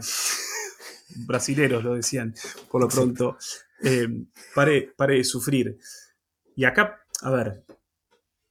[1.26, 2.34] brasileros lo decían,
[2.70, 3.36] por lo pronto.
[3.86, 4.08] Eh,
[4.54, 5.78] pare, pare de sufrir.
[6.56, 7.63] Y acá, a ver,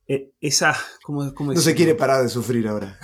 [0.07, 0.75] esa.
[1.03, 2.99] ¿cómo, no se quiere parar de sufrir ahora.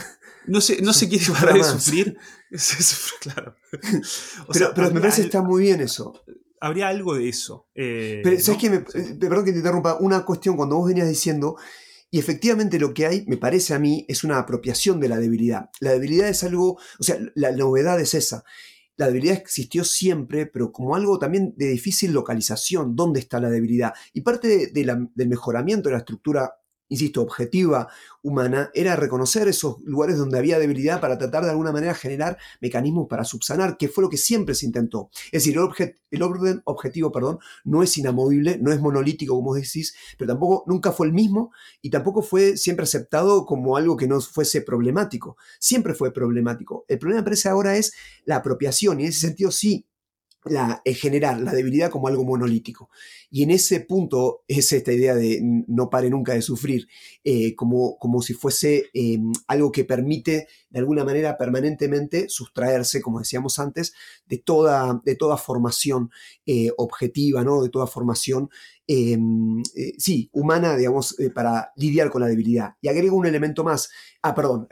[0.45, 2.17] No se, no se quiere parar de sufrir.
[3.21, 3.55] claro.
[4.53, 6.23] pero, me parece que está muy bien eso.
[6.62, 7.67] Habría algo de eso.
[7.75, 8.67] Eh, pero, ¿sabes qué?
[8.67, 9.97] Eh, perdón que te interrumpa.
[9.99, 11.55] Una cuestión, cuando vos venías diciendo.
[12.12, 15.69] Y efectivamente lo que hay, me parece a mí, es una apropiación de la debilidad.
[15.79, 18.43] La debilidad es algo, o sea, la novedad es esa.
[18.97, 23.93] La debilidad existió siempre, pero como algo también de difícil localización, ¿dónde está la debilidad?
[24.12, 26.55] Y parte del mejoramiento de la estructura
[26.89, 27.88] insisto, objetiva
[28.21, 33.08] humana, era reconocer esos lugares donde había debilidad para tratar de alguna manera generar mecanismos
[33.08, 35.10] para subsanar, que fue lo que siempre se intentó.
[35.32, 35.58] Es decir,
[36.12, 40.91] el, orden objetivo perdón, no es inamovible, no es monolítico, como decís, pero tampoco nunca
[40.91, 45.38] fue el mismo y tampoco fue siempre aceptado como algo que no fuese problemático.
[45.60, 46.86] Siempre fue problemático.
[46.88, 47.93] El problema, parece ahora, es
[48.25, 49.86] la apropiación y en ese sentido sí
[50.45, 52.89] la, generar la debilidad como algo monolítico.
[53.30, 56.88] Y en ese punto es esta idea de no pare nunca de sufrir,
[57.23, 63.19] eh, como, como si fuese em, algo que permite de alguna manera permanentemente sustraerse, como
[63.19, 63.93] decíamos antes,
[64.25, 66.10] de toda, de toda formación
[66.45, 67.62] eh, objetiva, ¿no?
[67.62, 68.49] de toda formación,
[68.88, 72.75] em, eh, sí, humana, digamos, para lidiar con la debilidad.
[72.82, 73.89] Y agrego un elemento más.
[74.21, 74.67] Ah, perdón.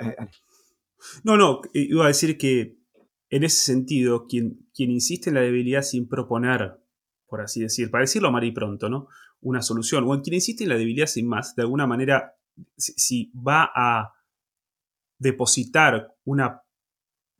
[1.24, 2.77] No, no, iba a decir que
[3.30, 6.80] en ese sentido, quien, insiste en la debilidad sin proponer,
[7.28, 9.08] por así decir, para decirlo mal y pronto, ¿no?
[9.42, 12.36] Una solución, o en quien insiste en la debilidad sin más, de alguna manera,
[12.78, 14.14] si, va a
[15.20, 16.62] depositar una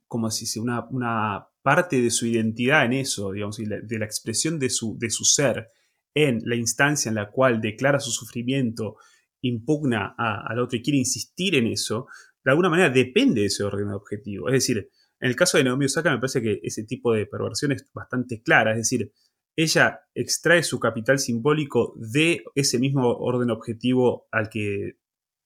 [0.06, 4.70] como si una, una parte de su identidad en eso, digamos, de la expresión de
[4.70, 5.68] su, ser
[6.14, 8.96] en la instancia en la cual declara su sufrimiento,
[9.42, 12.06] impugna al otro y quiere insistir en eso,
[12.42, 14.48] de alguna manera depende de ese orden objetivo.
[14.48, 17.72] Es decir, en el caso de Naomi Osaka me parece que ese tipo de perversión
[17.72, 19.12] es bastante clara, es decir,
[19.56, 24.98] ella extrae su capital simbólico de ese mismo orden objetivo al que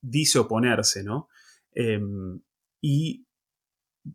[0.02, 1.28] dice oponerse, ¿no?
[1.74, 2.40] Em,
[2.82, 3.26] y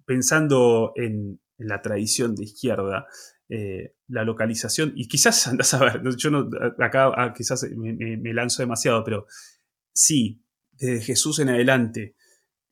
[0.06, 3.08] pensando en, la tradición de izquierda,
[3.50, 8.62] eh, la localización, y quizás andas a ver, yo no, acá ah, quizás me, lanzo
[8.62, 9.26] demasiado, pero
[9.92, 10.44] sí,
[10.74, 12.16] desde Jesús en adelante,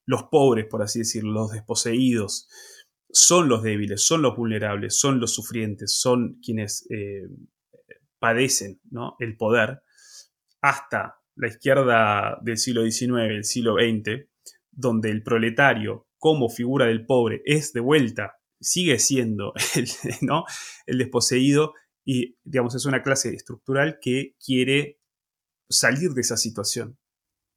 [0.05, 2.47] los pobres, por así decirlo, los desposeídos,
[3.11, 7.27] son los débiles, son los vulnerables, son los sufrientes, son quienes eh,
[8.19, 9.15] padecen ¿no?
[9.19, 9.81] el poder,
[10.61, 14.27] hasta la izquierda del siglo XIX, el siglo XX,
[14.71, 19.87] donde el proletario como figura del pobre es de vuelta, sigue siendo el,
[20.21, 20.45] ¿no?
[20.85, 21.73] el desposeído
[22.05, 24.99] y digamos es una clase estructural que quiere
[25.69, 26.97] salir de esa situación.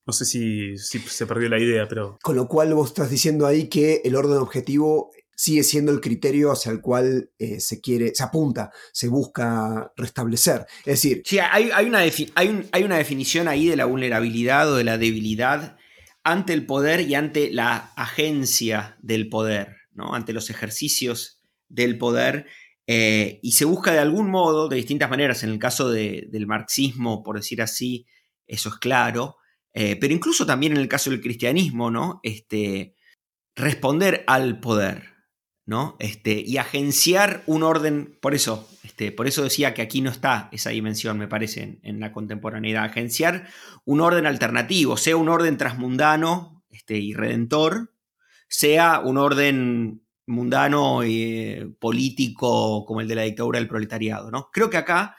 [0.07, 2.19] No sé si, se perdió la idea, pero...
[2.23, 6.51] Con lo cual vos estás diciendo ahí que el orden objetivo sigue siendo el criterio
[6.51, 10.67] hacia el cual eh, se quiere, se apunta, se busca restablecer.
[10.81, 11.23] Es decir.
[11.25, 12.01] Sí, hay, una
[12.35, 15.77] hay, una definición ahí de la vulnerabilidad o de la debilidad
[16.25, 20.13] ante el poder y ante la agencia del poder, ¿no?
[20.13, 22.47] ante los ejercicios del poder.
[22.89, 27.23] Eh, y se busca de algún modo, de distintas maneras, en el caso del marxismo,
[27.23, 28.07] por decir así,
[28.49, 29.37] eso es claro,
[29.73, 32.19] eh, pero incluso también en el caso del cristianismo, ¿no?
[32.25, 32.97] Este,
[33.55, 35.18] responder al poder,
[35.69, 35.97] ¿no?
[36.01, 40.49] Este, y agenciar un orden, por eso, este, por eso decía que aquí no está
[40.51, 43.49] esa dimensión, me parece, en, la contemporaneidad, agenciar
[43.85, 47.95] un orden alternativo, sea un orden transmundano este, y redentor,
[48.49, 54.51] sea un orden mundano y eh, político como el de la dictadura del proletariado, ¿no?
[54.51, 55.17] Creo que acá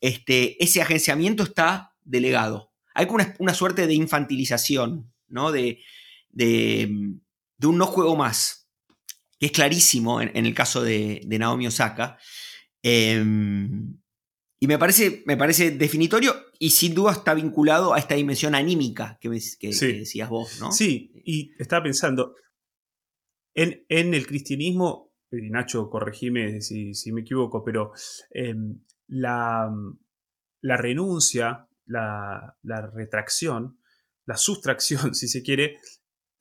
[0.00, 3.06] este, ese agenciamiento está delegado hay
[3.38, 5.52] una, suerte de infantilización, ¿no?
[5.52, 5.82] De,
[6.30, 6.88] de,
[7.62, 8.65] un no juego más,
[9.46, 12.18] es clarísimo en, el caso de, Naomi Osaka.
[12.82, 13.98] Em,
[14.58, 19.18] y me parece, me parece definitorio y sin duda está vinculado a esta dimensión anímica
[19.20, 20.72] que, decías vos, ¿no?
[20.72, 22.34] Sí, y estaba pensando,
[23.54, 27.92] en, el cristianismo, Nacho, corregime si, me equivoco, pero
[28.30, 29.70] em, la,
[30.62, 33.78] la renuncia la, retracción,
[34.26, 35.78] la sustracción, si se quiere,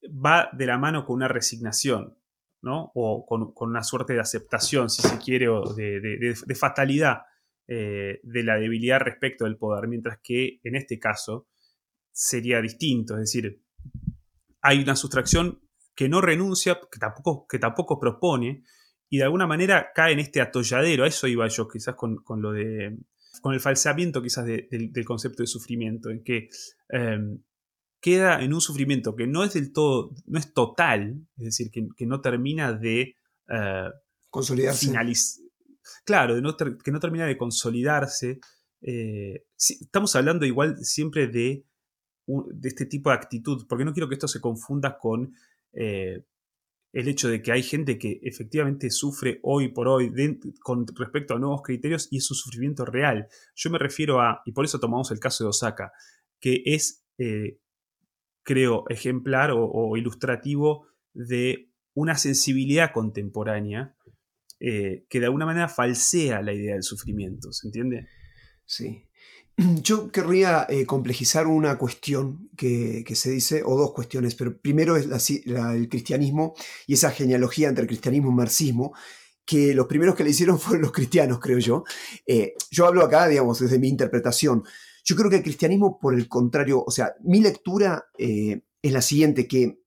[0.03, 2.17] va de la mano con una resignación,
[2.61, 2.91] ¿no?
[2.95, 7.23] O con, una suerte de aceptación, si se quiere, o de, fatalidad
[7.67, 11.47] eh, de la debilidad respecto del poder, mientras que en este caso
[12.11, 13.61] sería distinto, es decir,
[14.61, 15.61] hay una sustracción
[15.95, 18.63] que no renuncia, que tampoco, que tampoco propone,
[19.09, 22.51] y de alguna manera cae en este atolladero, a eso iba yo quizás con lo
[22.51, 22.97] de
[23.41, 26.49] con el falseamiento quizás del concepto de sufrimiento, en que
[26.89, 27.39] em,
[28.05, 32.05] queda en un sufrimiento que no es del todo, no es total, es decir, que,
[32.05, 33.15] no termina de
[33.49, 33.89] uh,
[34.29, 34.93] consolidarse.
[36.03, 36.35] Claro,
[36.83, 38.39] que no termina de consolidarse.
[38.83, 41.65] Eh, estamos hablando igual siempre de,
[42.27, 45.33] de, este tipo de actitud, porque no quiero que esto se confunda con
[45.73, 46.23] eh,
[46.93, 50.13] el hecho de que hay gente que efectivamente sufre hoy por hoy
[50.59, 53.27] con respecto a nuevos criterios y es un sufrimiento real.
[53.55, 55.91] Yo me refiero a, y por eso tomamos el caso de Osaka,
[56.39, 57.57] que es, eh,
[58.45, 63.95] creo, ejemplar o, ilustrativo de una sensibilidad contemporánea
[64.59, 68.07] eh, que de alguna manera falsea la idea del sufrimiento, ¿se entiende?
[68.65, 69.03] Sí.
[69.81, 75.29] Yo querría eh, complejizar una cuestión que, se dice, o dos cuestiones, pero primero es
[75.45, 76.53] el cristianismo
[76.87, 78.93] y esa genealogía entre cristianismo y marxismo,
[79.43, 81.83] que los primeros que le hicieron fueron los cristianos, creo yo.
[82.27, 84.63] Eh, yo hablo acá, digamos, desde mi interpretación.
[85.05, 89.03] Yo creo que el cristianismo, por el contrario, o sea, mi lectura eh, es la
[89.03, 89.79] siguiente, que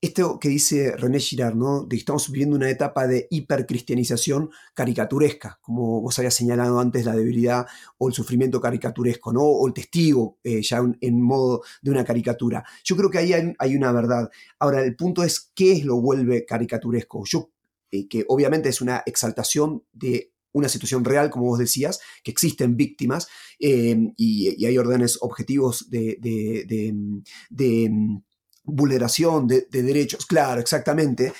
[0.00, 1.84] esto que dice René Girard, ¿no?
[1.84, 7.14] de que estamos viviendo una etapa de hipercristianización caricaturesca, como vos habías señalado antes, la
[7.14, 7.66] debilidad
[7.98, 9.42] o el sufrimiento caricaturesco, ¿no?
[9.42, 12.64] o el testigo eh, ya en modo de una caricatura.
[12.82, 14.28] Yo creo que ahí hay, una verdad.
[14.58, 17.22] Ahora, el punto es, ¿qué es lo vuelve caricaturesco?
[17.24, 17.52] Yo,
[17.92, 22.76] eh, que obviamente es una exaltación de una situación real, como vos decías, que existen
[22.76, 26.18] víctimas eh, y, hay órdenes objetivos de
[28.64, 31.32] vulneración de, derechos, claro, exactamente.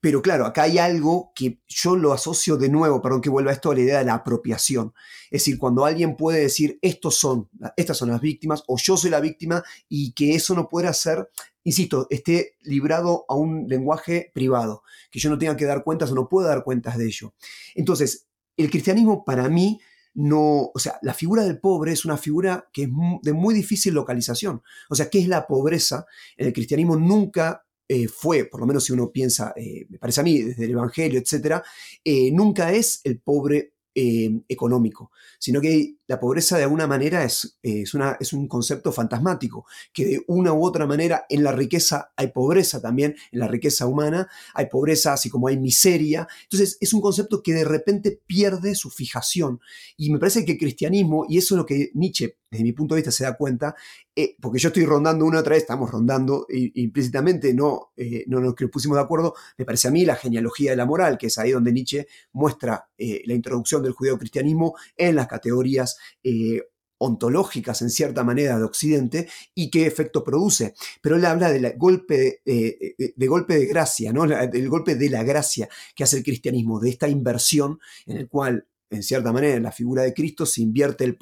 [0.00, 3.54] Pero claro, acá hay algo que yo lo asocio de nuevo, perdón que vuelva a
[3.54, 4.94] esto, a la idea de la apropiación.
[5.24, 9.10] Es decir, cuando alguien puede decir, estos son, estas son las víctimas, o yo soy
[9.10, 11.28] la víctima, y que eso no pueda ser,
[11.64, 16.14] insisto, esté librado a un lenguaje privado, que yo no tenga que dar cuentas o
[16.14, 17.34] no pueda dar cuentas de ello.
[17.74, 18.27] Entonces,
[18.58, 19.80] el cristianismo para mí
[20.14, 22.88] no, o sea, la figura del pobre es una figura que es
[23.22, 24.62] de muy difícil localización.
[24.90, 26.06] O sea, ¿qué es la pobreza?
[26.36, 30.20] En el cristianismo nunca eh, fue, por lo menos si uno piensa, eh, me parece
[30.20, 31.62] a mí, desde el Evangelio, etcétera,
[32.04, 33.74] eh, nunca es el pobre
[34.48, 39.66] económico, sino que la pobreza de alguna manera es, es, una, es, un concepto fantasmático,
[39.92, 43.86] que de una u otra manera en la riqueza hay pobreza también, en la riqueza
[43.86, 46.26] humana hay pobreza así como hay miseria.
[46.44, 49.60] Entonces es un concepto que de repente pierde su fijación.
[49.96, 52.94] Y me parece que el cristianismo, y eso es lo que Nietzsche, desde mi punto
[52.94, 53.74] de vista, se da cuenta,
[54.14, 58.54] eh, porque yo estoy rondando una otra vez, estamos rondando implícitamente, no, eh, no nos
[58.72, 61.50] pusimos de acuerdo, me parece a mí la genealogía de la moral, que es ahí
[61.50, 65.96] donde Nietzsche muestra eh, la introducción del judeo-cristianismo en las categorías
[67.00, 70.74] ontológicas en cierta manera de Occidente y qué efecto produce.
[71.00, 74.26] Pero él habla del golpe de, de, golpe de gracia, ¿no?
[74.26, 78.66] del golpe de la gracia que hace el cristianismo, de esta inversión en el cual,
[78.90, 81.16] en cierta manera, en la figura de Cristo se invierte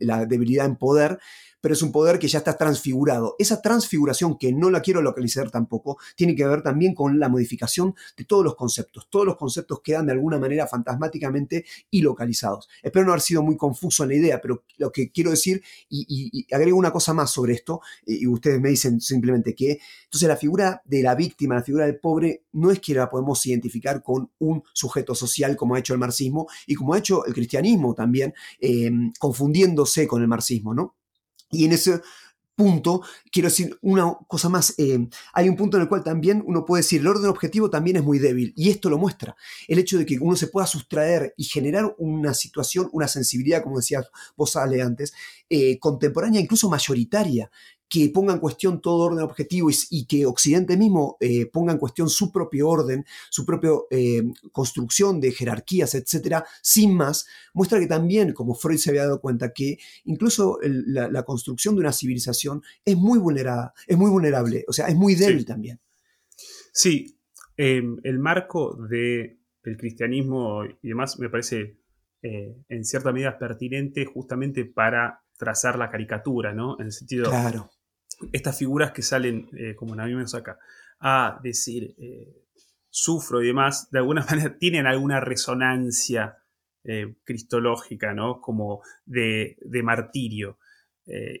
[0.00, 1.18] la debilidad en poder
[1.60, 3.36] pero es un poder que ya está transfigurado.
[3.38, 7.94] Esa transfiguración, que no la quiero localizar tampoco, tiene que ver también con la modificación
[8.16, 9.08] de todos los conceptos.
[9.10, 12.68] Todos los conceptos quedan de alguna manera fantasmáticamente y localizados.
[12.82, 16.46] Espero no haber sido muy confuso en la idea, pero lo que quiero decir, y,
[16.52, 20.82] agrego una cosa más sobre esto, y ustedes me dicen simplemente que, entonces la figura
[20.84, 24.62] de la víctima, la figura del pobre, no es que la podemos identificar con un
[24.72, 28.90] sujeto social como ha hecho el marxismo y como ha hecho el cristianismo también, eh,
[29.18, 30.99] confundiéndose con el marxismo, ¿no?
[31.50, 32.00] Y en ese
[32.60, 33.00] punto,
[33.32, 36.82] quiero decir una cosa más, eh, hay un punto en el cual también uno puede
[36.82, 39.34] decir, el orden objetivo también es muy débil, y esto lo muestra,
[39.66, 43.78] el hecho de que uno se pueda sustraer y generar una situación, una sensibilidad, como
[43.78, 45.14] decías vos, Ale, antes,
[45.48, 47.50] eh, contemporánea, incluso mayoritaria,
[47.90, 52.08] que ponga en cuestión todo orden objetivo y, que Occidente mismo eh, ponga en cuestión
[52.08, 54.22] su propio orden, su propia eh,
[54.52, 59.52] construcción de jerarquías, etcétera, sin más, muestra que también, como Freud se había dado cuenta,
[59.52, 64.86] que incluso la, construcción de una civilización es muy vulnerada, es muy vulnerable, o sea,
[64.86, 65.80] es muy débil también.
[66.72, 67.18] Sí,
[67.56, 69.36] em, el marco del
[69.76, 71.76] cristianismo y demás me parece
[72.22, 76.78] eh, en cierta medida pertinente justamente para trazar la caricatura, ¿no?
[76.78, 77.70] En el sentido claro
[78.32, 80.58] estas figuras que salen, eh, como Navi me saca,
[81.00, 82.46] a decir eh,
[82.88, 86.38] sufro y demás, de alguna manera tienen alguna resonancia
[86.84, 88.40] eh, cristológica, ¿no?
[88.40, 90.58] Como de, martirio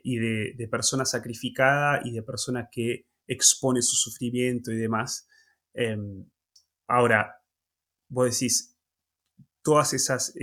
[0.02, 5.28] y de, persona sacrificada y de persona que expone su sufrimiento y demás.
[5.72, 6.26] Em,
[6.88, 7.40] ahora,
[8.08, 8.76] vos decís,
[9.62, 10.34] todas esas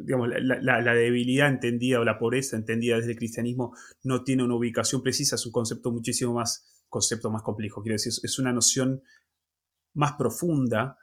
[0.00, 5.02] digamos, la, debilidad entendida o la pobreza entendida desde el cristianismo no tiene una ubicación
[5.02, 9.02] precisa, es un concepto muchísimo más, concepto más complejo, quiero decir, es una noción
[9.94, 10.98] más profunda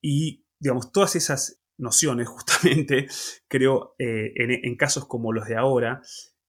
[0.00, 3.08] y, digamos, todas esas nociones justamente,
[3.48, 6.02] creo, eh, en, casos como los de ahora,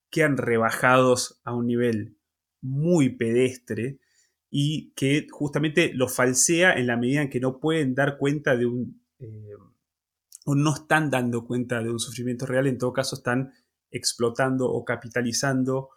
[0.09, 2.17] quedan rebajados a un nivel
[2.61, 3.99] muy pedestre
[4.49, 8.65] y que justamente lo falsea en la medida en que no pueden dar cuenta de
[8.65, 9.03] un...
[9.19, 9.51] Eh,
[10.49, 13.51] o no están dando cuenta de un sufrimiento real, en todo caso están
[13.91, 15.89] explotando o capitalizando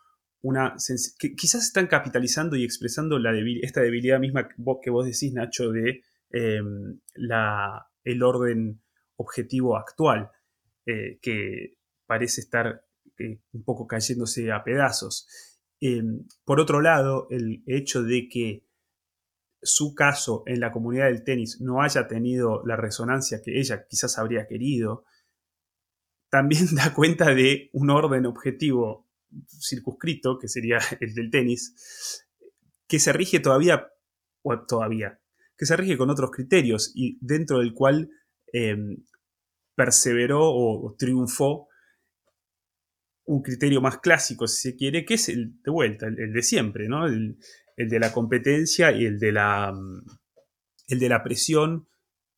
[0.42, 0.74] una...
[1.20, 3.16] Que quizás están capitalizando y expresando
[3.62, 8.82] esta debilidad misma que vos, que vos decís, Nacho, de em, la, el orden
[9.14, 10.32] objetivo actual,
[10.84, 12.84] eh, que parece estar
[13.18, 15.28] eh, un poco cayéndose a pedazos.
[15.78, 18.64] Em, por otro lado, el hecho de que
[19.62, 24.18] su caso en la comunidad del tenis no haya tenido la resonancia que ella quizás
[24.18, 25.04] habría querido,
[26.30, 29.08] también da cuenta de un orden objetivo
[29.48, 32.26] circunscrito, que sería el del tenis,
[32.86, 33.88] que se rige todavía,
[34.42, 35.20] o todavía,
[35.56, 38.10] que se rige con otros criterios y dentro del cual
[38.52, 39.04] em,
[39.74, 41.68] perseveró o, triunfó
[43.24, 46.88] un criterio más clásico, si se quiere, que es el de vuelta, el, de siempre,
[46.88, 47.06] ¿no?
[47.06, 47.38] el
[47.88, 50.04] de la competencia y el de la, mm,
[50.88, 51.88] el de la presión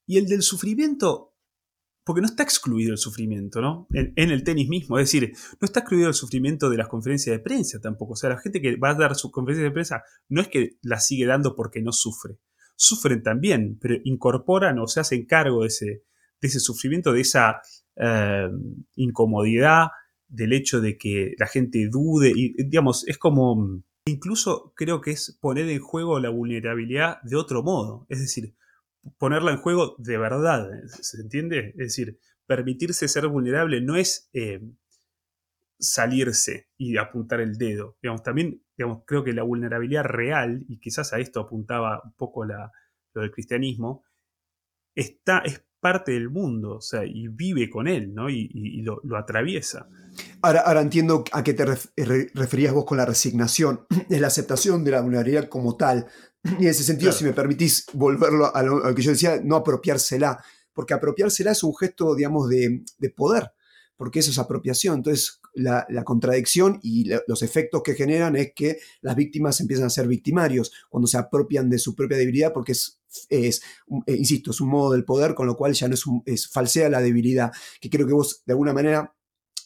[0.07, 1.34] y el del sufrimiento,
[2.05, 3.86] porque no está excluido el sufrimiento, ¿no?
[3.93, 7.43] En, el tenis mismo, es decir, no está excluido el sufrimiento de las conferencias de
[7.43, 8.14] prensa tampoco.
[8.14, 10.78] O sea, la gente que va a dar sus conferencias de prensa no es que
[10.82, 12.38] la sigue dando porque no sufre.
[12.76, 15.86] Sufren también, pero incorporan o se hacen cargo de ese,
[16.40, 17.61] de ese sufrimiento, de esa
[17.97, 18.49] eh,
[18.97, 19.88] incomodidad,
[20.26, 22.32] del hecho de que la gente dude.
[22.34, 27.62] Y, digamos, es como Incluso creo que es poner en juego la vulnerabilidad de otro
[27.62, 28.55] modo, es decir,
[29.18, 31.70] ponerla en juego de verdad, ¿se entiende?
[31.70, 34.61] Es decir, permitirse ser vulnerable no es eh,
[35.78, 37.96] salirse y apuntar el dedo.
[38.03, 38.62] Digamos, también
[39.07, 42.70] creo que la vulnerabilidad real, y quizás a esto apuntaba un poco lo
[43.14, 44.05] del cristianismo,
[44.94, 48.30] está, es parte del mundo, o sea, y vive con él, ¿no?
[48.30, 49.88] Y, lo, atraviesa.
[50.40, 54.92] Ahora, ahora, entiendo a qué te referías vos con la resignación, es la aceptación de
[54.92, 56.06] la vulnerabilidad como tal.
[56.58, 60.42] Y en ese sentido, si me permitís volverlo a lo, que yo decía, no apropiársela,
[60.72, 63.52] porque apropiársela es un gesto, digamos, de, de poder
[63.96, 64.96] porque eso es apropiación.
[64.96, 70.08] Entonces, la, contradicción y los efectos que generan es que las víctimas empiezan a ser
[70.08, 73.62] victimarios cuando se apropian de su propia debilidad, porque es, es
[74.06, 76.88] eh, insisto, es un modo del poder, con lo cual ya no es, es falsea
[76.88, 79.14] la debilidad, que creo que vos de alguna manera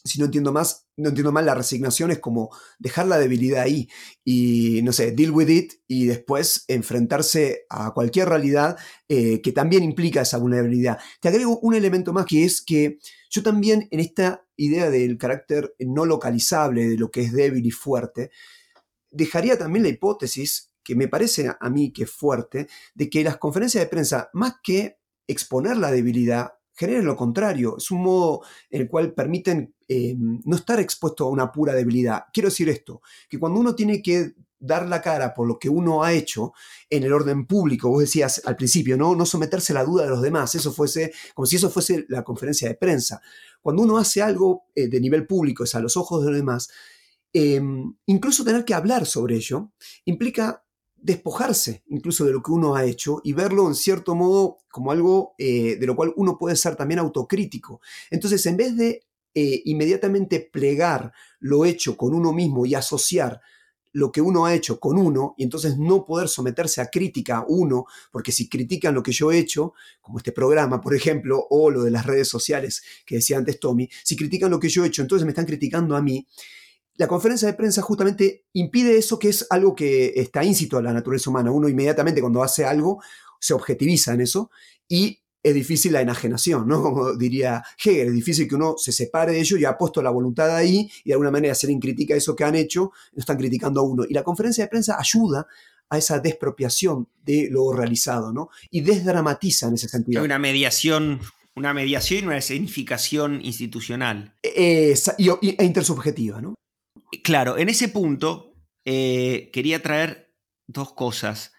[0.07, 3.89] si no entiendo más, no entiendo mal, la resignación es como dejar la debilidad ahí
[4.23, 8.77] y, no sé, deal with it y después enfrentarse a cualquier realidad
[9.07, 10.99] eh, que también implica esa vulnerabilidad.
[11.21, 12.97] Te agrego un elemento más que es que
[13.29, 17.71] yo también en esta idea del carácter no localizable de lo que es débil y
[17.71, 18.31] fuerte,
[19.11, 23.35] dejaría también la hipótesis, que me parece a mí que es fuerte, de que las
[23.35, 27.75] conferencias de prensa, más que exponer la debilidad, generan lo contrario.
[27.77, 32.23] Es un modo en el cual permiten eh, no estar expuesto a una pura debilidad.
[32.31, 36.05] Quiero decir esto, que cuando uno tiene que dar la cara por lo que uno
[36.05, 36.53] ha hecho
[36.89, 40.09] en el orden público, vos decías al principio, no, no someterse a la duda de
[40.09, 43.21] los demás, eso fuese como si eso fuese la conferencia de prensa.
[43.61, 46.69] Cuando uno hace algo eh, de nivel público, es a los ojos de los demás,
[47.33, 49.73] em, incluso tener que hablar sobre ello
[50.05, 50.63] implica
[50.99, 55.35] despojarse incluso de lo que uno ha hecho y verlo en cierto modo como algo
[55.37, 57.81] eh, de lo cual uno puede ser también autocrítico.
[58.09, 63.39] Entonces, en vez de eh, inmediatamente plegar lo hecho con uno mismo y asociar
[63.93, 67.85] lo que uno ha hecho con uno y entonces no poder someterse a crítica uno,
[68.11, 71.83] porque si critican lo que yo he hecho, como este programa, por ejemplo, o lo
[71.83, 75.01] de las redes sociales que decía antes Tommy, si critican lo que yo he hecho,
[75.01, 76.27] entonces me están criticando a mí.
[76.97, 80.93] La conferencia de prensa justamente impide eso que es algo que está íncito a la
[80.93, 81.51] naturaleza humana.
[81.51, 83.01] Uno inmediatamente cuando hace algo
[83.39, 84.49] se objetiviza en eso
[84.87, 86.81] y es difícil la enajenación, ¿no?
[86.83, 90.09] Como diría Hegel, es difícil que uno se separe de ello y ha puesto la
[90.09, 93.81] voluntad ahí y de alguna manera le critica eso que han hecho, lo están criticando
[93.81, 94.03] a uno.
[94.09, 95.47] Y la conferencia de prensa ayuda
[95.89, 98.49] a esa despropiación de lo realizado, ¿no?
[98.71, 100.19] Y desdramatiza en ese sentido.
[100.19, 101.21] Hay una mediación,
[101.55, 104.33] una mediación y una significación institucional.
[104.43, 106.55] E, e intersubjetiva, ¿no?
[107.23, 108.55] Claro, en ese punto
[108.85, 110.33] eh, quería traer
[110.67, 111.53] dos cosas.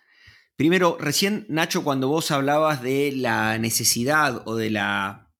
[0.56, 5.32] Primero, recién, Nacho, cuando vos hablabas de la necesidad o de la.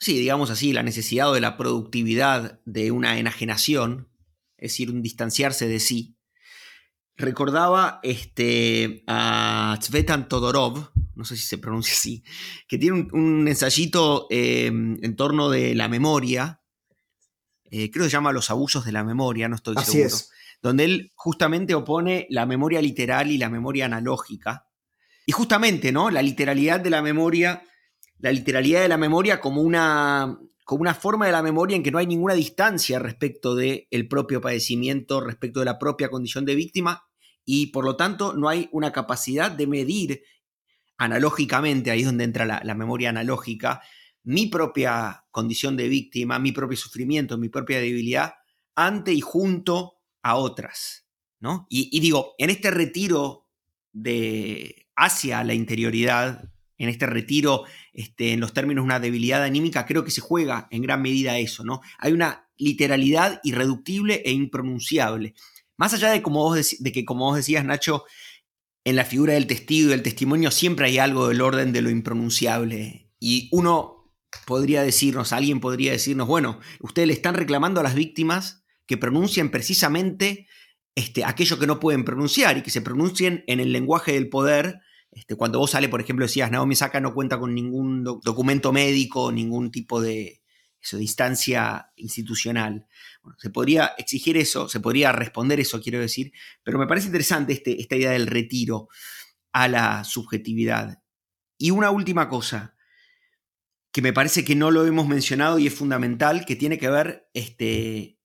[0.00, 4.08] Sí, digamos así, la necesidad o de la productividad de una enajenación,
[4.56, 6.16] es decir, un distanciarse de sí,
[7.14, 12.24] recordaba este, a Tsvetan Todorov, no sé si se pronuncia así,
[12.66, 16.61] que tiene un, ensayito em, en torno de la memoria,
[17.72, 20.14] eh, creo que se llama Los abusos de la memoria, no estoy así seguro.
[20.14, 20.30] Es
[20.62, 24.68] donde él justamente opone la memoria literal y la memoria analógica.
[25.26, 26.10] Y justamente, ¿no?
[26.10, 27.64] La literalidad de la memoria,
[28.18, 31.90] la literalidad de la memoria como una, como una forma de la memoria en que
[31.90, 37.08] no hay ninguna distancia respecto del propio padecimiento, respecto de la propia condición de víctima,
[37.44, 40.22] y por lo tanto no hay una capacidad de medir
[40.96, 43.80] analógicamente, ahí es donde entra la, la memoria analógica,
[44.24, 48.34] mi propia condición de víctima, mi propio sufrimiento, mi propia debilidad,
[48.74, 51.06] ante y junto a otras,
[51.40, 51.66] ¿no?
[51.68, 53.48] Y, digo, en este retiro
[53.92, 59.86] de hacia la interioridad, en este retiro, este, en los términos de una debilidad anímica,
[59.86, 61.80] creo que se juega en gran medida eso, ¿no?
[61.98, 65.34] Hay una literalidad irreductible e impronunciable.
[65.76, 68.04] Más allá de, como vos de que, como vos decías, Nacho,
[68.84, 71.90] en la figura del testigo y del testimonio siempre hay algo del orden de lo
[71.90, 73.10] impronunciable.
[73.18, 74.01] Y uno
[74.46, 79.50] podría decirnos, alguien podría decirnos, bueno, ustedes le están reclamando a las víctimas que pronuncien
[79.50, 80.46] precisamente
[80.94, 84.80] este, aquello que no pueden pronunciar y que se pronuncien en el lenguaje del poder.
[85.10, 89.32] Este, cuando vos sale, por ejemplo, decías, Naomi Saka no cuenta con ningún documento médico,
[89.32, 90.42] ningún tipo de,
[90.82, 92.86] eso, instancia institucional.
[93.38, 97.80] se podría exigir eso, se podría responder eso, quiero decir, pero me parece interesante este,
[97.80, 98.88] esta idea del retiro
[99.52, 101.02] a la subjetividad.
[101.56, 102.74] Y una última cosa,
[103.92, 107.28] que me parece que no lo hemos mencionado y es fundamental, que tiene que ver
[107.34, 108.18] este,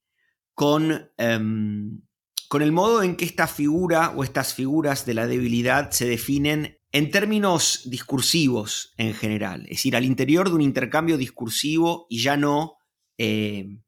[0.53, 2.01] con, em,
[2.47, 6.80] con el modo en que esta figura o estas figuras de la debilidad se definen
[6.93, 12.38] en términos discursivos en general, es decir, al interior de un intercambio discursivo y ya
[12.38, 12.78] no
[13.18, 13.84] em,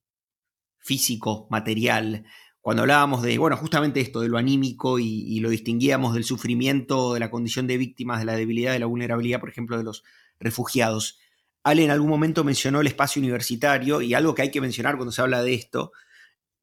[0.79, 2.25] físico, material
[2.61, 7.19] cuando hablábamos de, bueno, justamente esto, de lo anímico y, lo distinguíamos del sufrimiento, de
[7.19, 10.03] la condición de víctimas, de la debilidad, de la vulnerabilidad, por ejemplo, de los
[10.39, 11.19] refugiados.
[11.63, 15.11] Ale en algún momento mencionó el espacio universitario y algo que hay que mencionar cuando
[15.11, 15.91] se habla de esto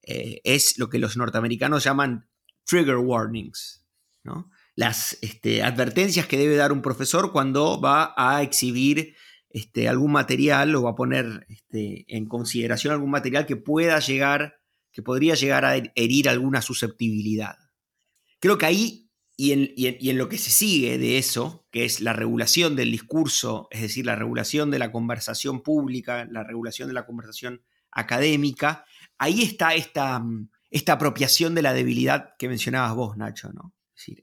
[0.03, 2.28] eh, es lo que los norteamericanos llaman
[2.64, 3.84] trigger warnings,
[4.74, 9.16] las este, advertencias que debe dar un profesor cuando va a exhibir
[9.51, 14.61] este, algún material o va a poner este, en consideración algún material que pueda llegar,
[14.92, 17.57] que podría llegar a herir alguna susceptibilidad.
[18.38, 19.05] Creo que ahí
[19.37, 22.91] y en, y en, lo que se sigue de eso, que es la regulación del
[22.91, 28.87] discurso, es decir, la regulación de la conversación pública, la regulación de la conversación académica,
[29.18, 30.24] ahí está esta,
[30.70, 33.74] esta apropiación de la debilidad que mencionabas vos, Nacho, ¿no?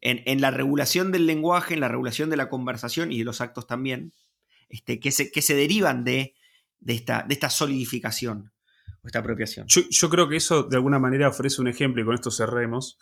[0.01, 3.67] en, la regulación del lenguaje, en la regulación de la conversación y de los actos
[3.67, 4.13] también,
[4.69, 6.35] este, que, se, que se derivan de,
[6.79, 8.51] de, esta, de esta solidificación
[9.01, 9.67] o esta apropiación.
[9.67, 12.97] Yo, creo que eso de alguna manera ofrece un ejemplo, y con esto cerremos,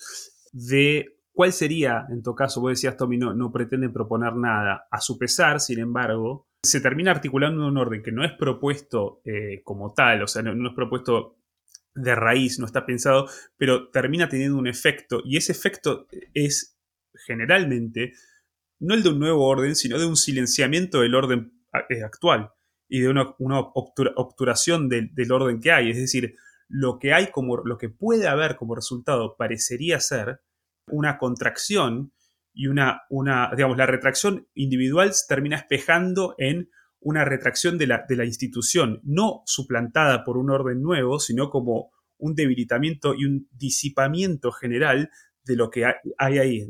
[0.52, 4.88] de cuál sería, en tu caso, vos decías, Tommy, no, no pretende proponer nada.
[4.92, 9.62] A su pesar, sin embargo, se termina articulando un orden que no es propuesto eh,
[9.64, 11.38] como tal, o sea, no, es propuesto
[11.96, 13.28] de raíz, no está pensado,
[13.58, 16.80] pero termina teniendo un efecto y ese efecto es
[17.26, 18.14] generalmente
[18.80, 21.52] no el de un nuevo orden, sino de un silenciamiento del orden
[21.90, 22.52] eh, actual
[22.88, 23.36] y de una,
[23.76, 25.92] obturación del, orden que hay.
[25.92, 26.36] Es decir,
[26.68, 30.42] lo que hay como, lo que puede haber como resultado parecería ser
[30.88, 32.14] una contracción
[32.54, 36.70] y una, una digamos, la retracción individual termina espejando en
[37.00, 41.92] una retracción de la, de la institución, no suplantada por un orden nuevo, sino como
[42.18, 45.10] un debilitamiento y un disipamiento general
[45.44, 45.86] de lo que
[46.18, 46.68] hay ahí.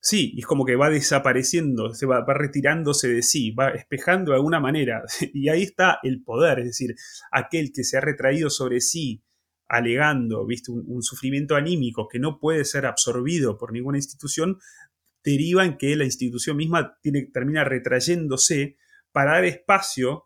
[0.00, 4.60] sí, es como que va desapareciendo, se va, retirándose de sí, va espejando de alguna
[4.60, 5.02] manera.
[5.32, 6.94] Y ahí está el poder, es decir,
[7.30, 9.22] aquel que se ha retraído sobre sí,
[9.68, 10.70] alegando, ¿viste?
[10.70, 14.58] Un, sufrimiento anímico que no puede ser absorbido por ninguna institución,
[15.24, 18.76] deriva en que la institución misma tiene, termina retrayéndose
[19.12, 20.24] para dar espacio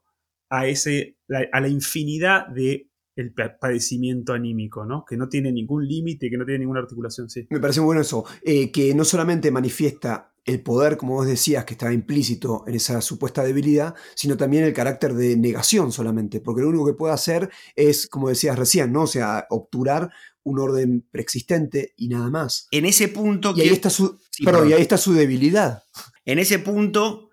[0.51, 1.17] a, ese,
[1.53, 5.05] a la infinidad de el padecimiento anímico, ¿no?
[5.05, 7.47] Que no tiene ningún límite, que no tiene ninguna articulación, sí.
[7.51, 11.75] Me parece bueno eso, eh, que no solamente manifiesta el poder, como vos decías, que
[11.75, 16.69] estaba implícito en esa supuesta debilidad, sino también el carácter de negación solamente, porque lo
[16.69, 19.03] único que puede hacer es, como decías recién, ¿no?
[19.03, 20.11] O sea, obturar
[20.43, 22.67] un orden preexistente y nada más.
[22.71, 23.53] En ese punto...
[23.57, 25.85] Y ahí está su, y ahí está su debilidad.
[26.25, 27.31] En ese punto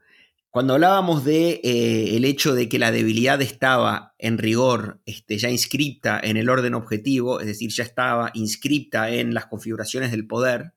[0.58, 5.52] cuando hablábamos de eh, el hecho de que la debilidad estaba en rigor este, ya
[5.52, 10.74] inscripta en el orden objetivo, es decir, ya estaba inscripta en las configuraciones del poder,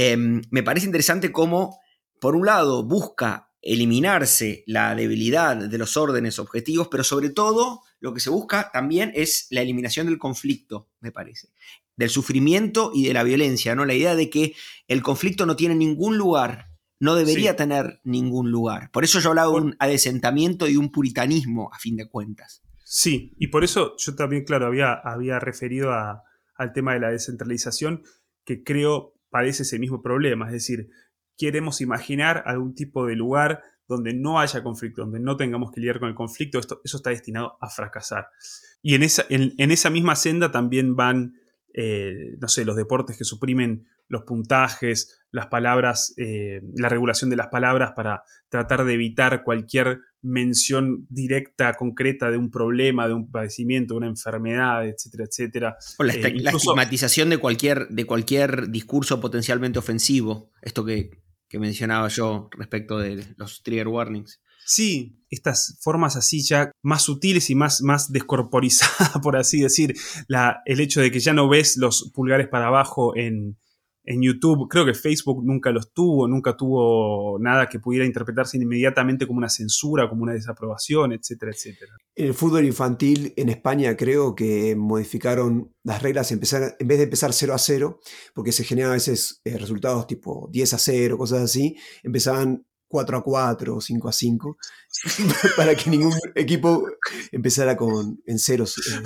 [0.00, 1.80] em, me parece interesante cómo,
[2.20, 8.14] por un lado, busca eliminarse la debilidad de los órdenes objetivos, pero sobre todo lo
[8.14, 11.48] que se busca también es la eliminación del conflicto, me parece,
[11.96, 13.84] del sufrimiento y de la violencia, ¿no?
[13.84, 14.54] La idea de que
[14.88, 16.70] el conflicto no tiene ningún lugar
[17.00, 18.90] no debería tener ningún lugar.
[18.92, 22.62] Por eso yo hablaba de un adesentamiento y un puritanismo, a fin de cuentas.
[22.84, 28.02] Sí, y por eso yo también, claro, había, había referido al tema de la descentralización,
[28.44, 30.46] que creo padece ese mismo problema.
[30.46, 30.90] Es decir,
[31.36, 35.98] queremos imaginar algún tipo de lugar donde no haya conflicto, donde no tengamos que lidiar
[35.98, 38.28] con el conflicto, esto, eso está destinado a fracasar.
[38.82, 41.39] Y en esa, en, esa misma senda también van,
[41.74, 47.36] eh, no sé, los deportes que suprimen los puntajes, las palabras, eh, la regulación de
[47.36, 53.30] las palabras para tratar de evitar cualquier mención directa, concreta de un problema, de un
[53.30, 55.76] padecimiento, de una enfermedad, etcétera, etcétera.
[55.98, 61.18] O la, eh, estigmatización de cualquier, de cualquier discurso potencialmente ofensivo, esto que,
[61.52, 64.40] mencionaba yo respecto de los trigger warnings.
[64.64, 69.94] Sí, estas formas así ya más sutiles y más, más descorporizadas, por así decir,
[70.28, 73.56] la, el hecho de que ya no ves los pulgares para abajo en,
[74.04, 74.68] en YouTube.
[74.68, 79.48] Creo que Facebook nunca los tuvo, nunca tuvo nada que pudiera interpretarse inmediatamente como una
[79.48, 81.92] censura, como una desaprobación, etcétera, etcétera.
[82.14, 87.32] En el fútbol infantil en España creo que modificaron las reglas en vez de empezar
[87.32, 88.00] 0 a 0,
[88.34, 93.18] porque se generan a veces eh, resultados tipo 10 a 0, cosas así, empezaban 4
[93.18, 94.58] a 4 o 5 a 5,
[95.56, 96.84] para que ningún equipo
[97.30, 98.78] empezara con, en ceros.
[98.78, 99.02] Eh,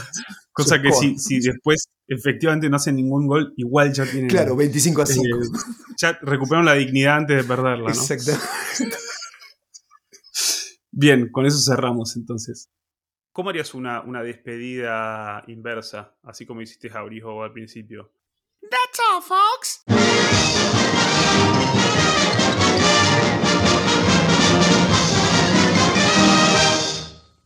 [0.53, 4.31] Cosa que si, si, después efectivamente no hacen ningún gol, igual ya tienen.
[4.31, 5.23] Claro, 25 a 5.
[5.27, 5.49] Eh,
[6.01, 7.89] ya recuperaron la dignidad antes de perderla, ¿no?
[7.91, 8.97] Exactamente.
[10.91, 12.71] Bien, con eso cerramos entonces.
[13.33, 18.13] ¿Cómo harías una, una despedida inversa, así como hiciste Jaurijo al principio?
[18.63, 19.83] That's all, folks.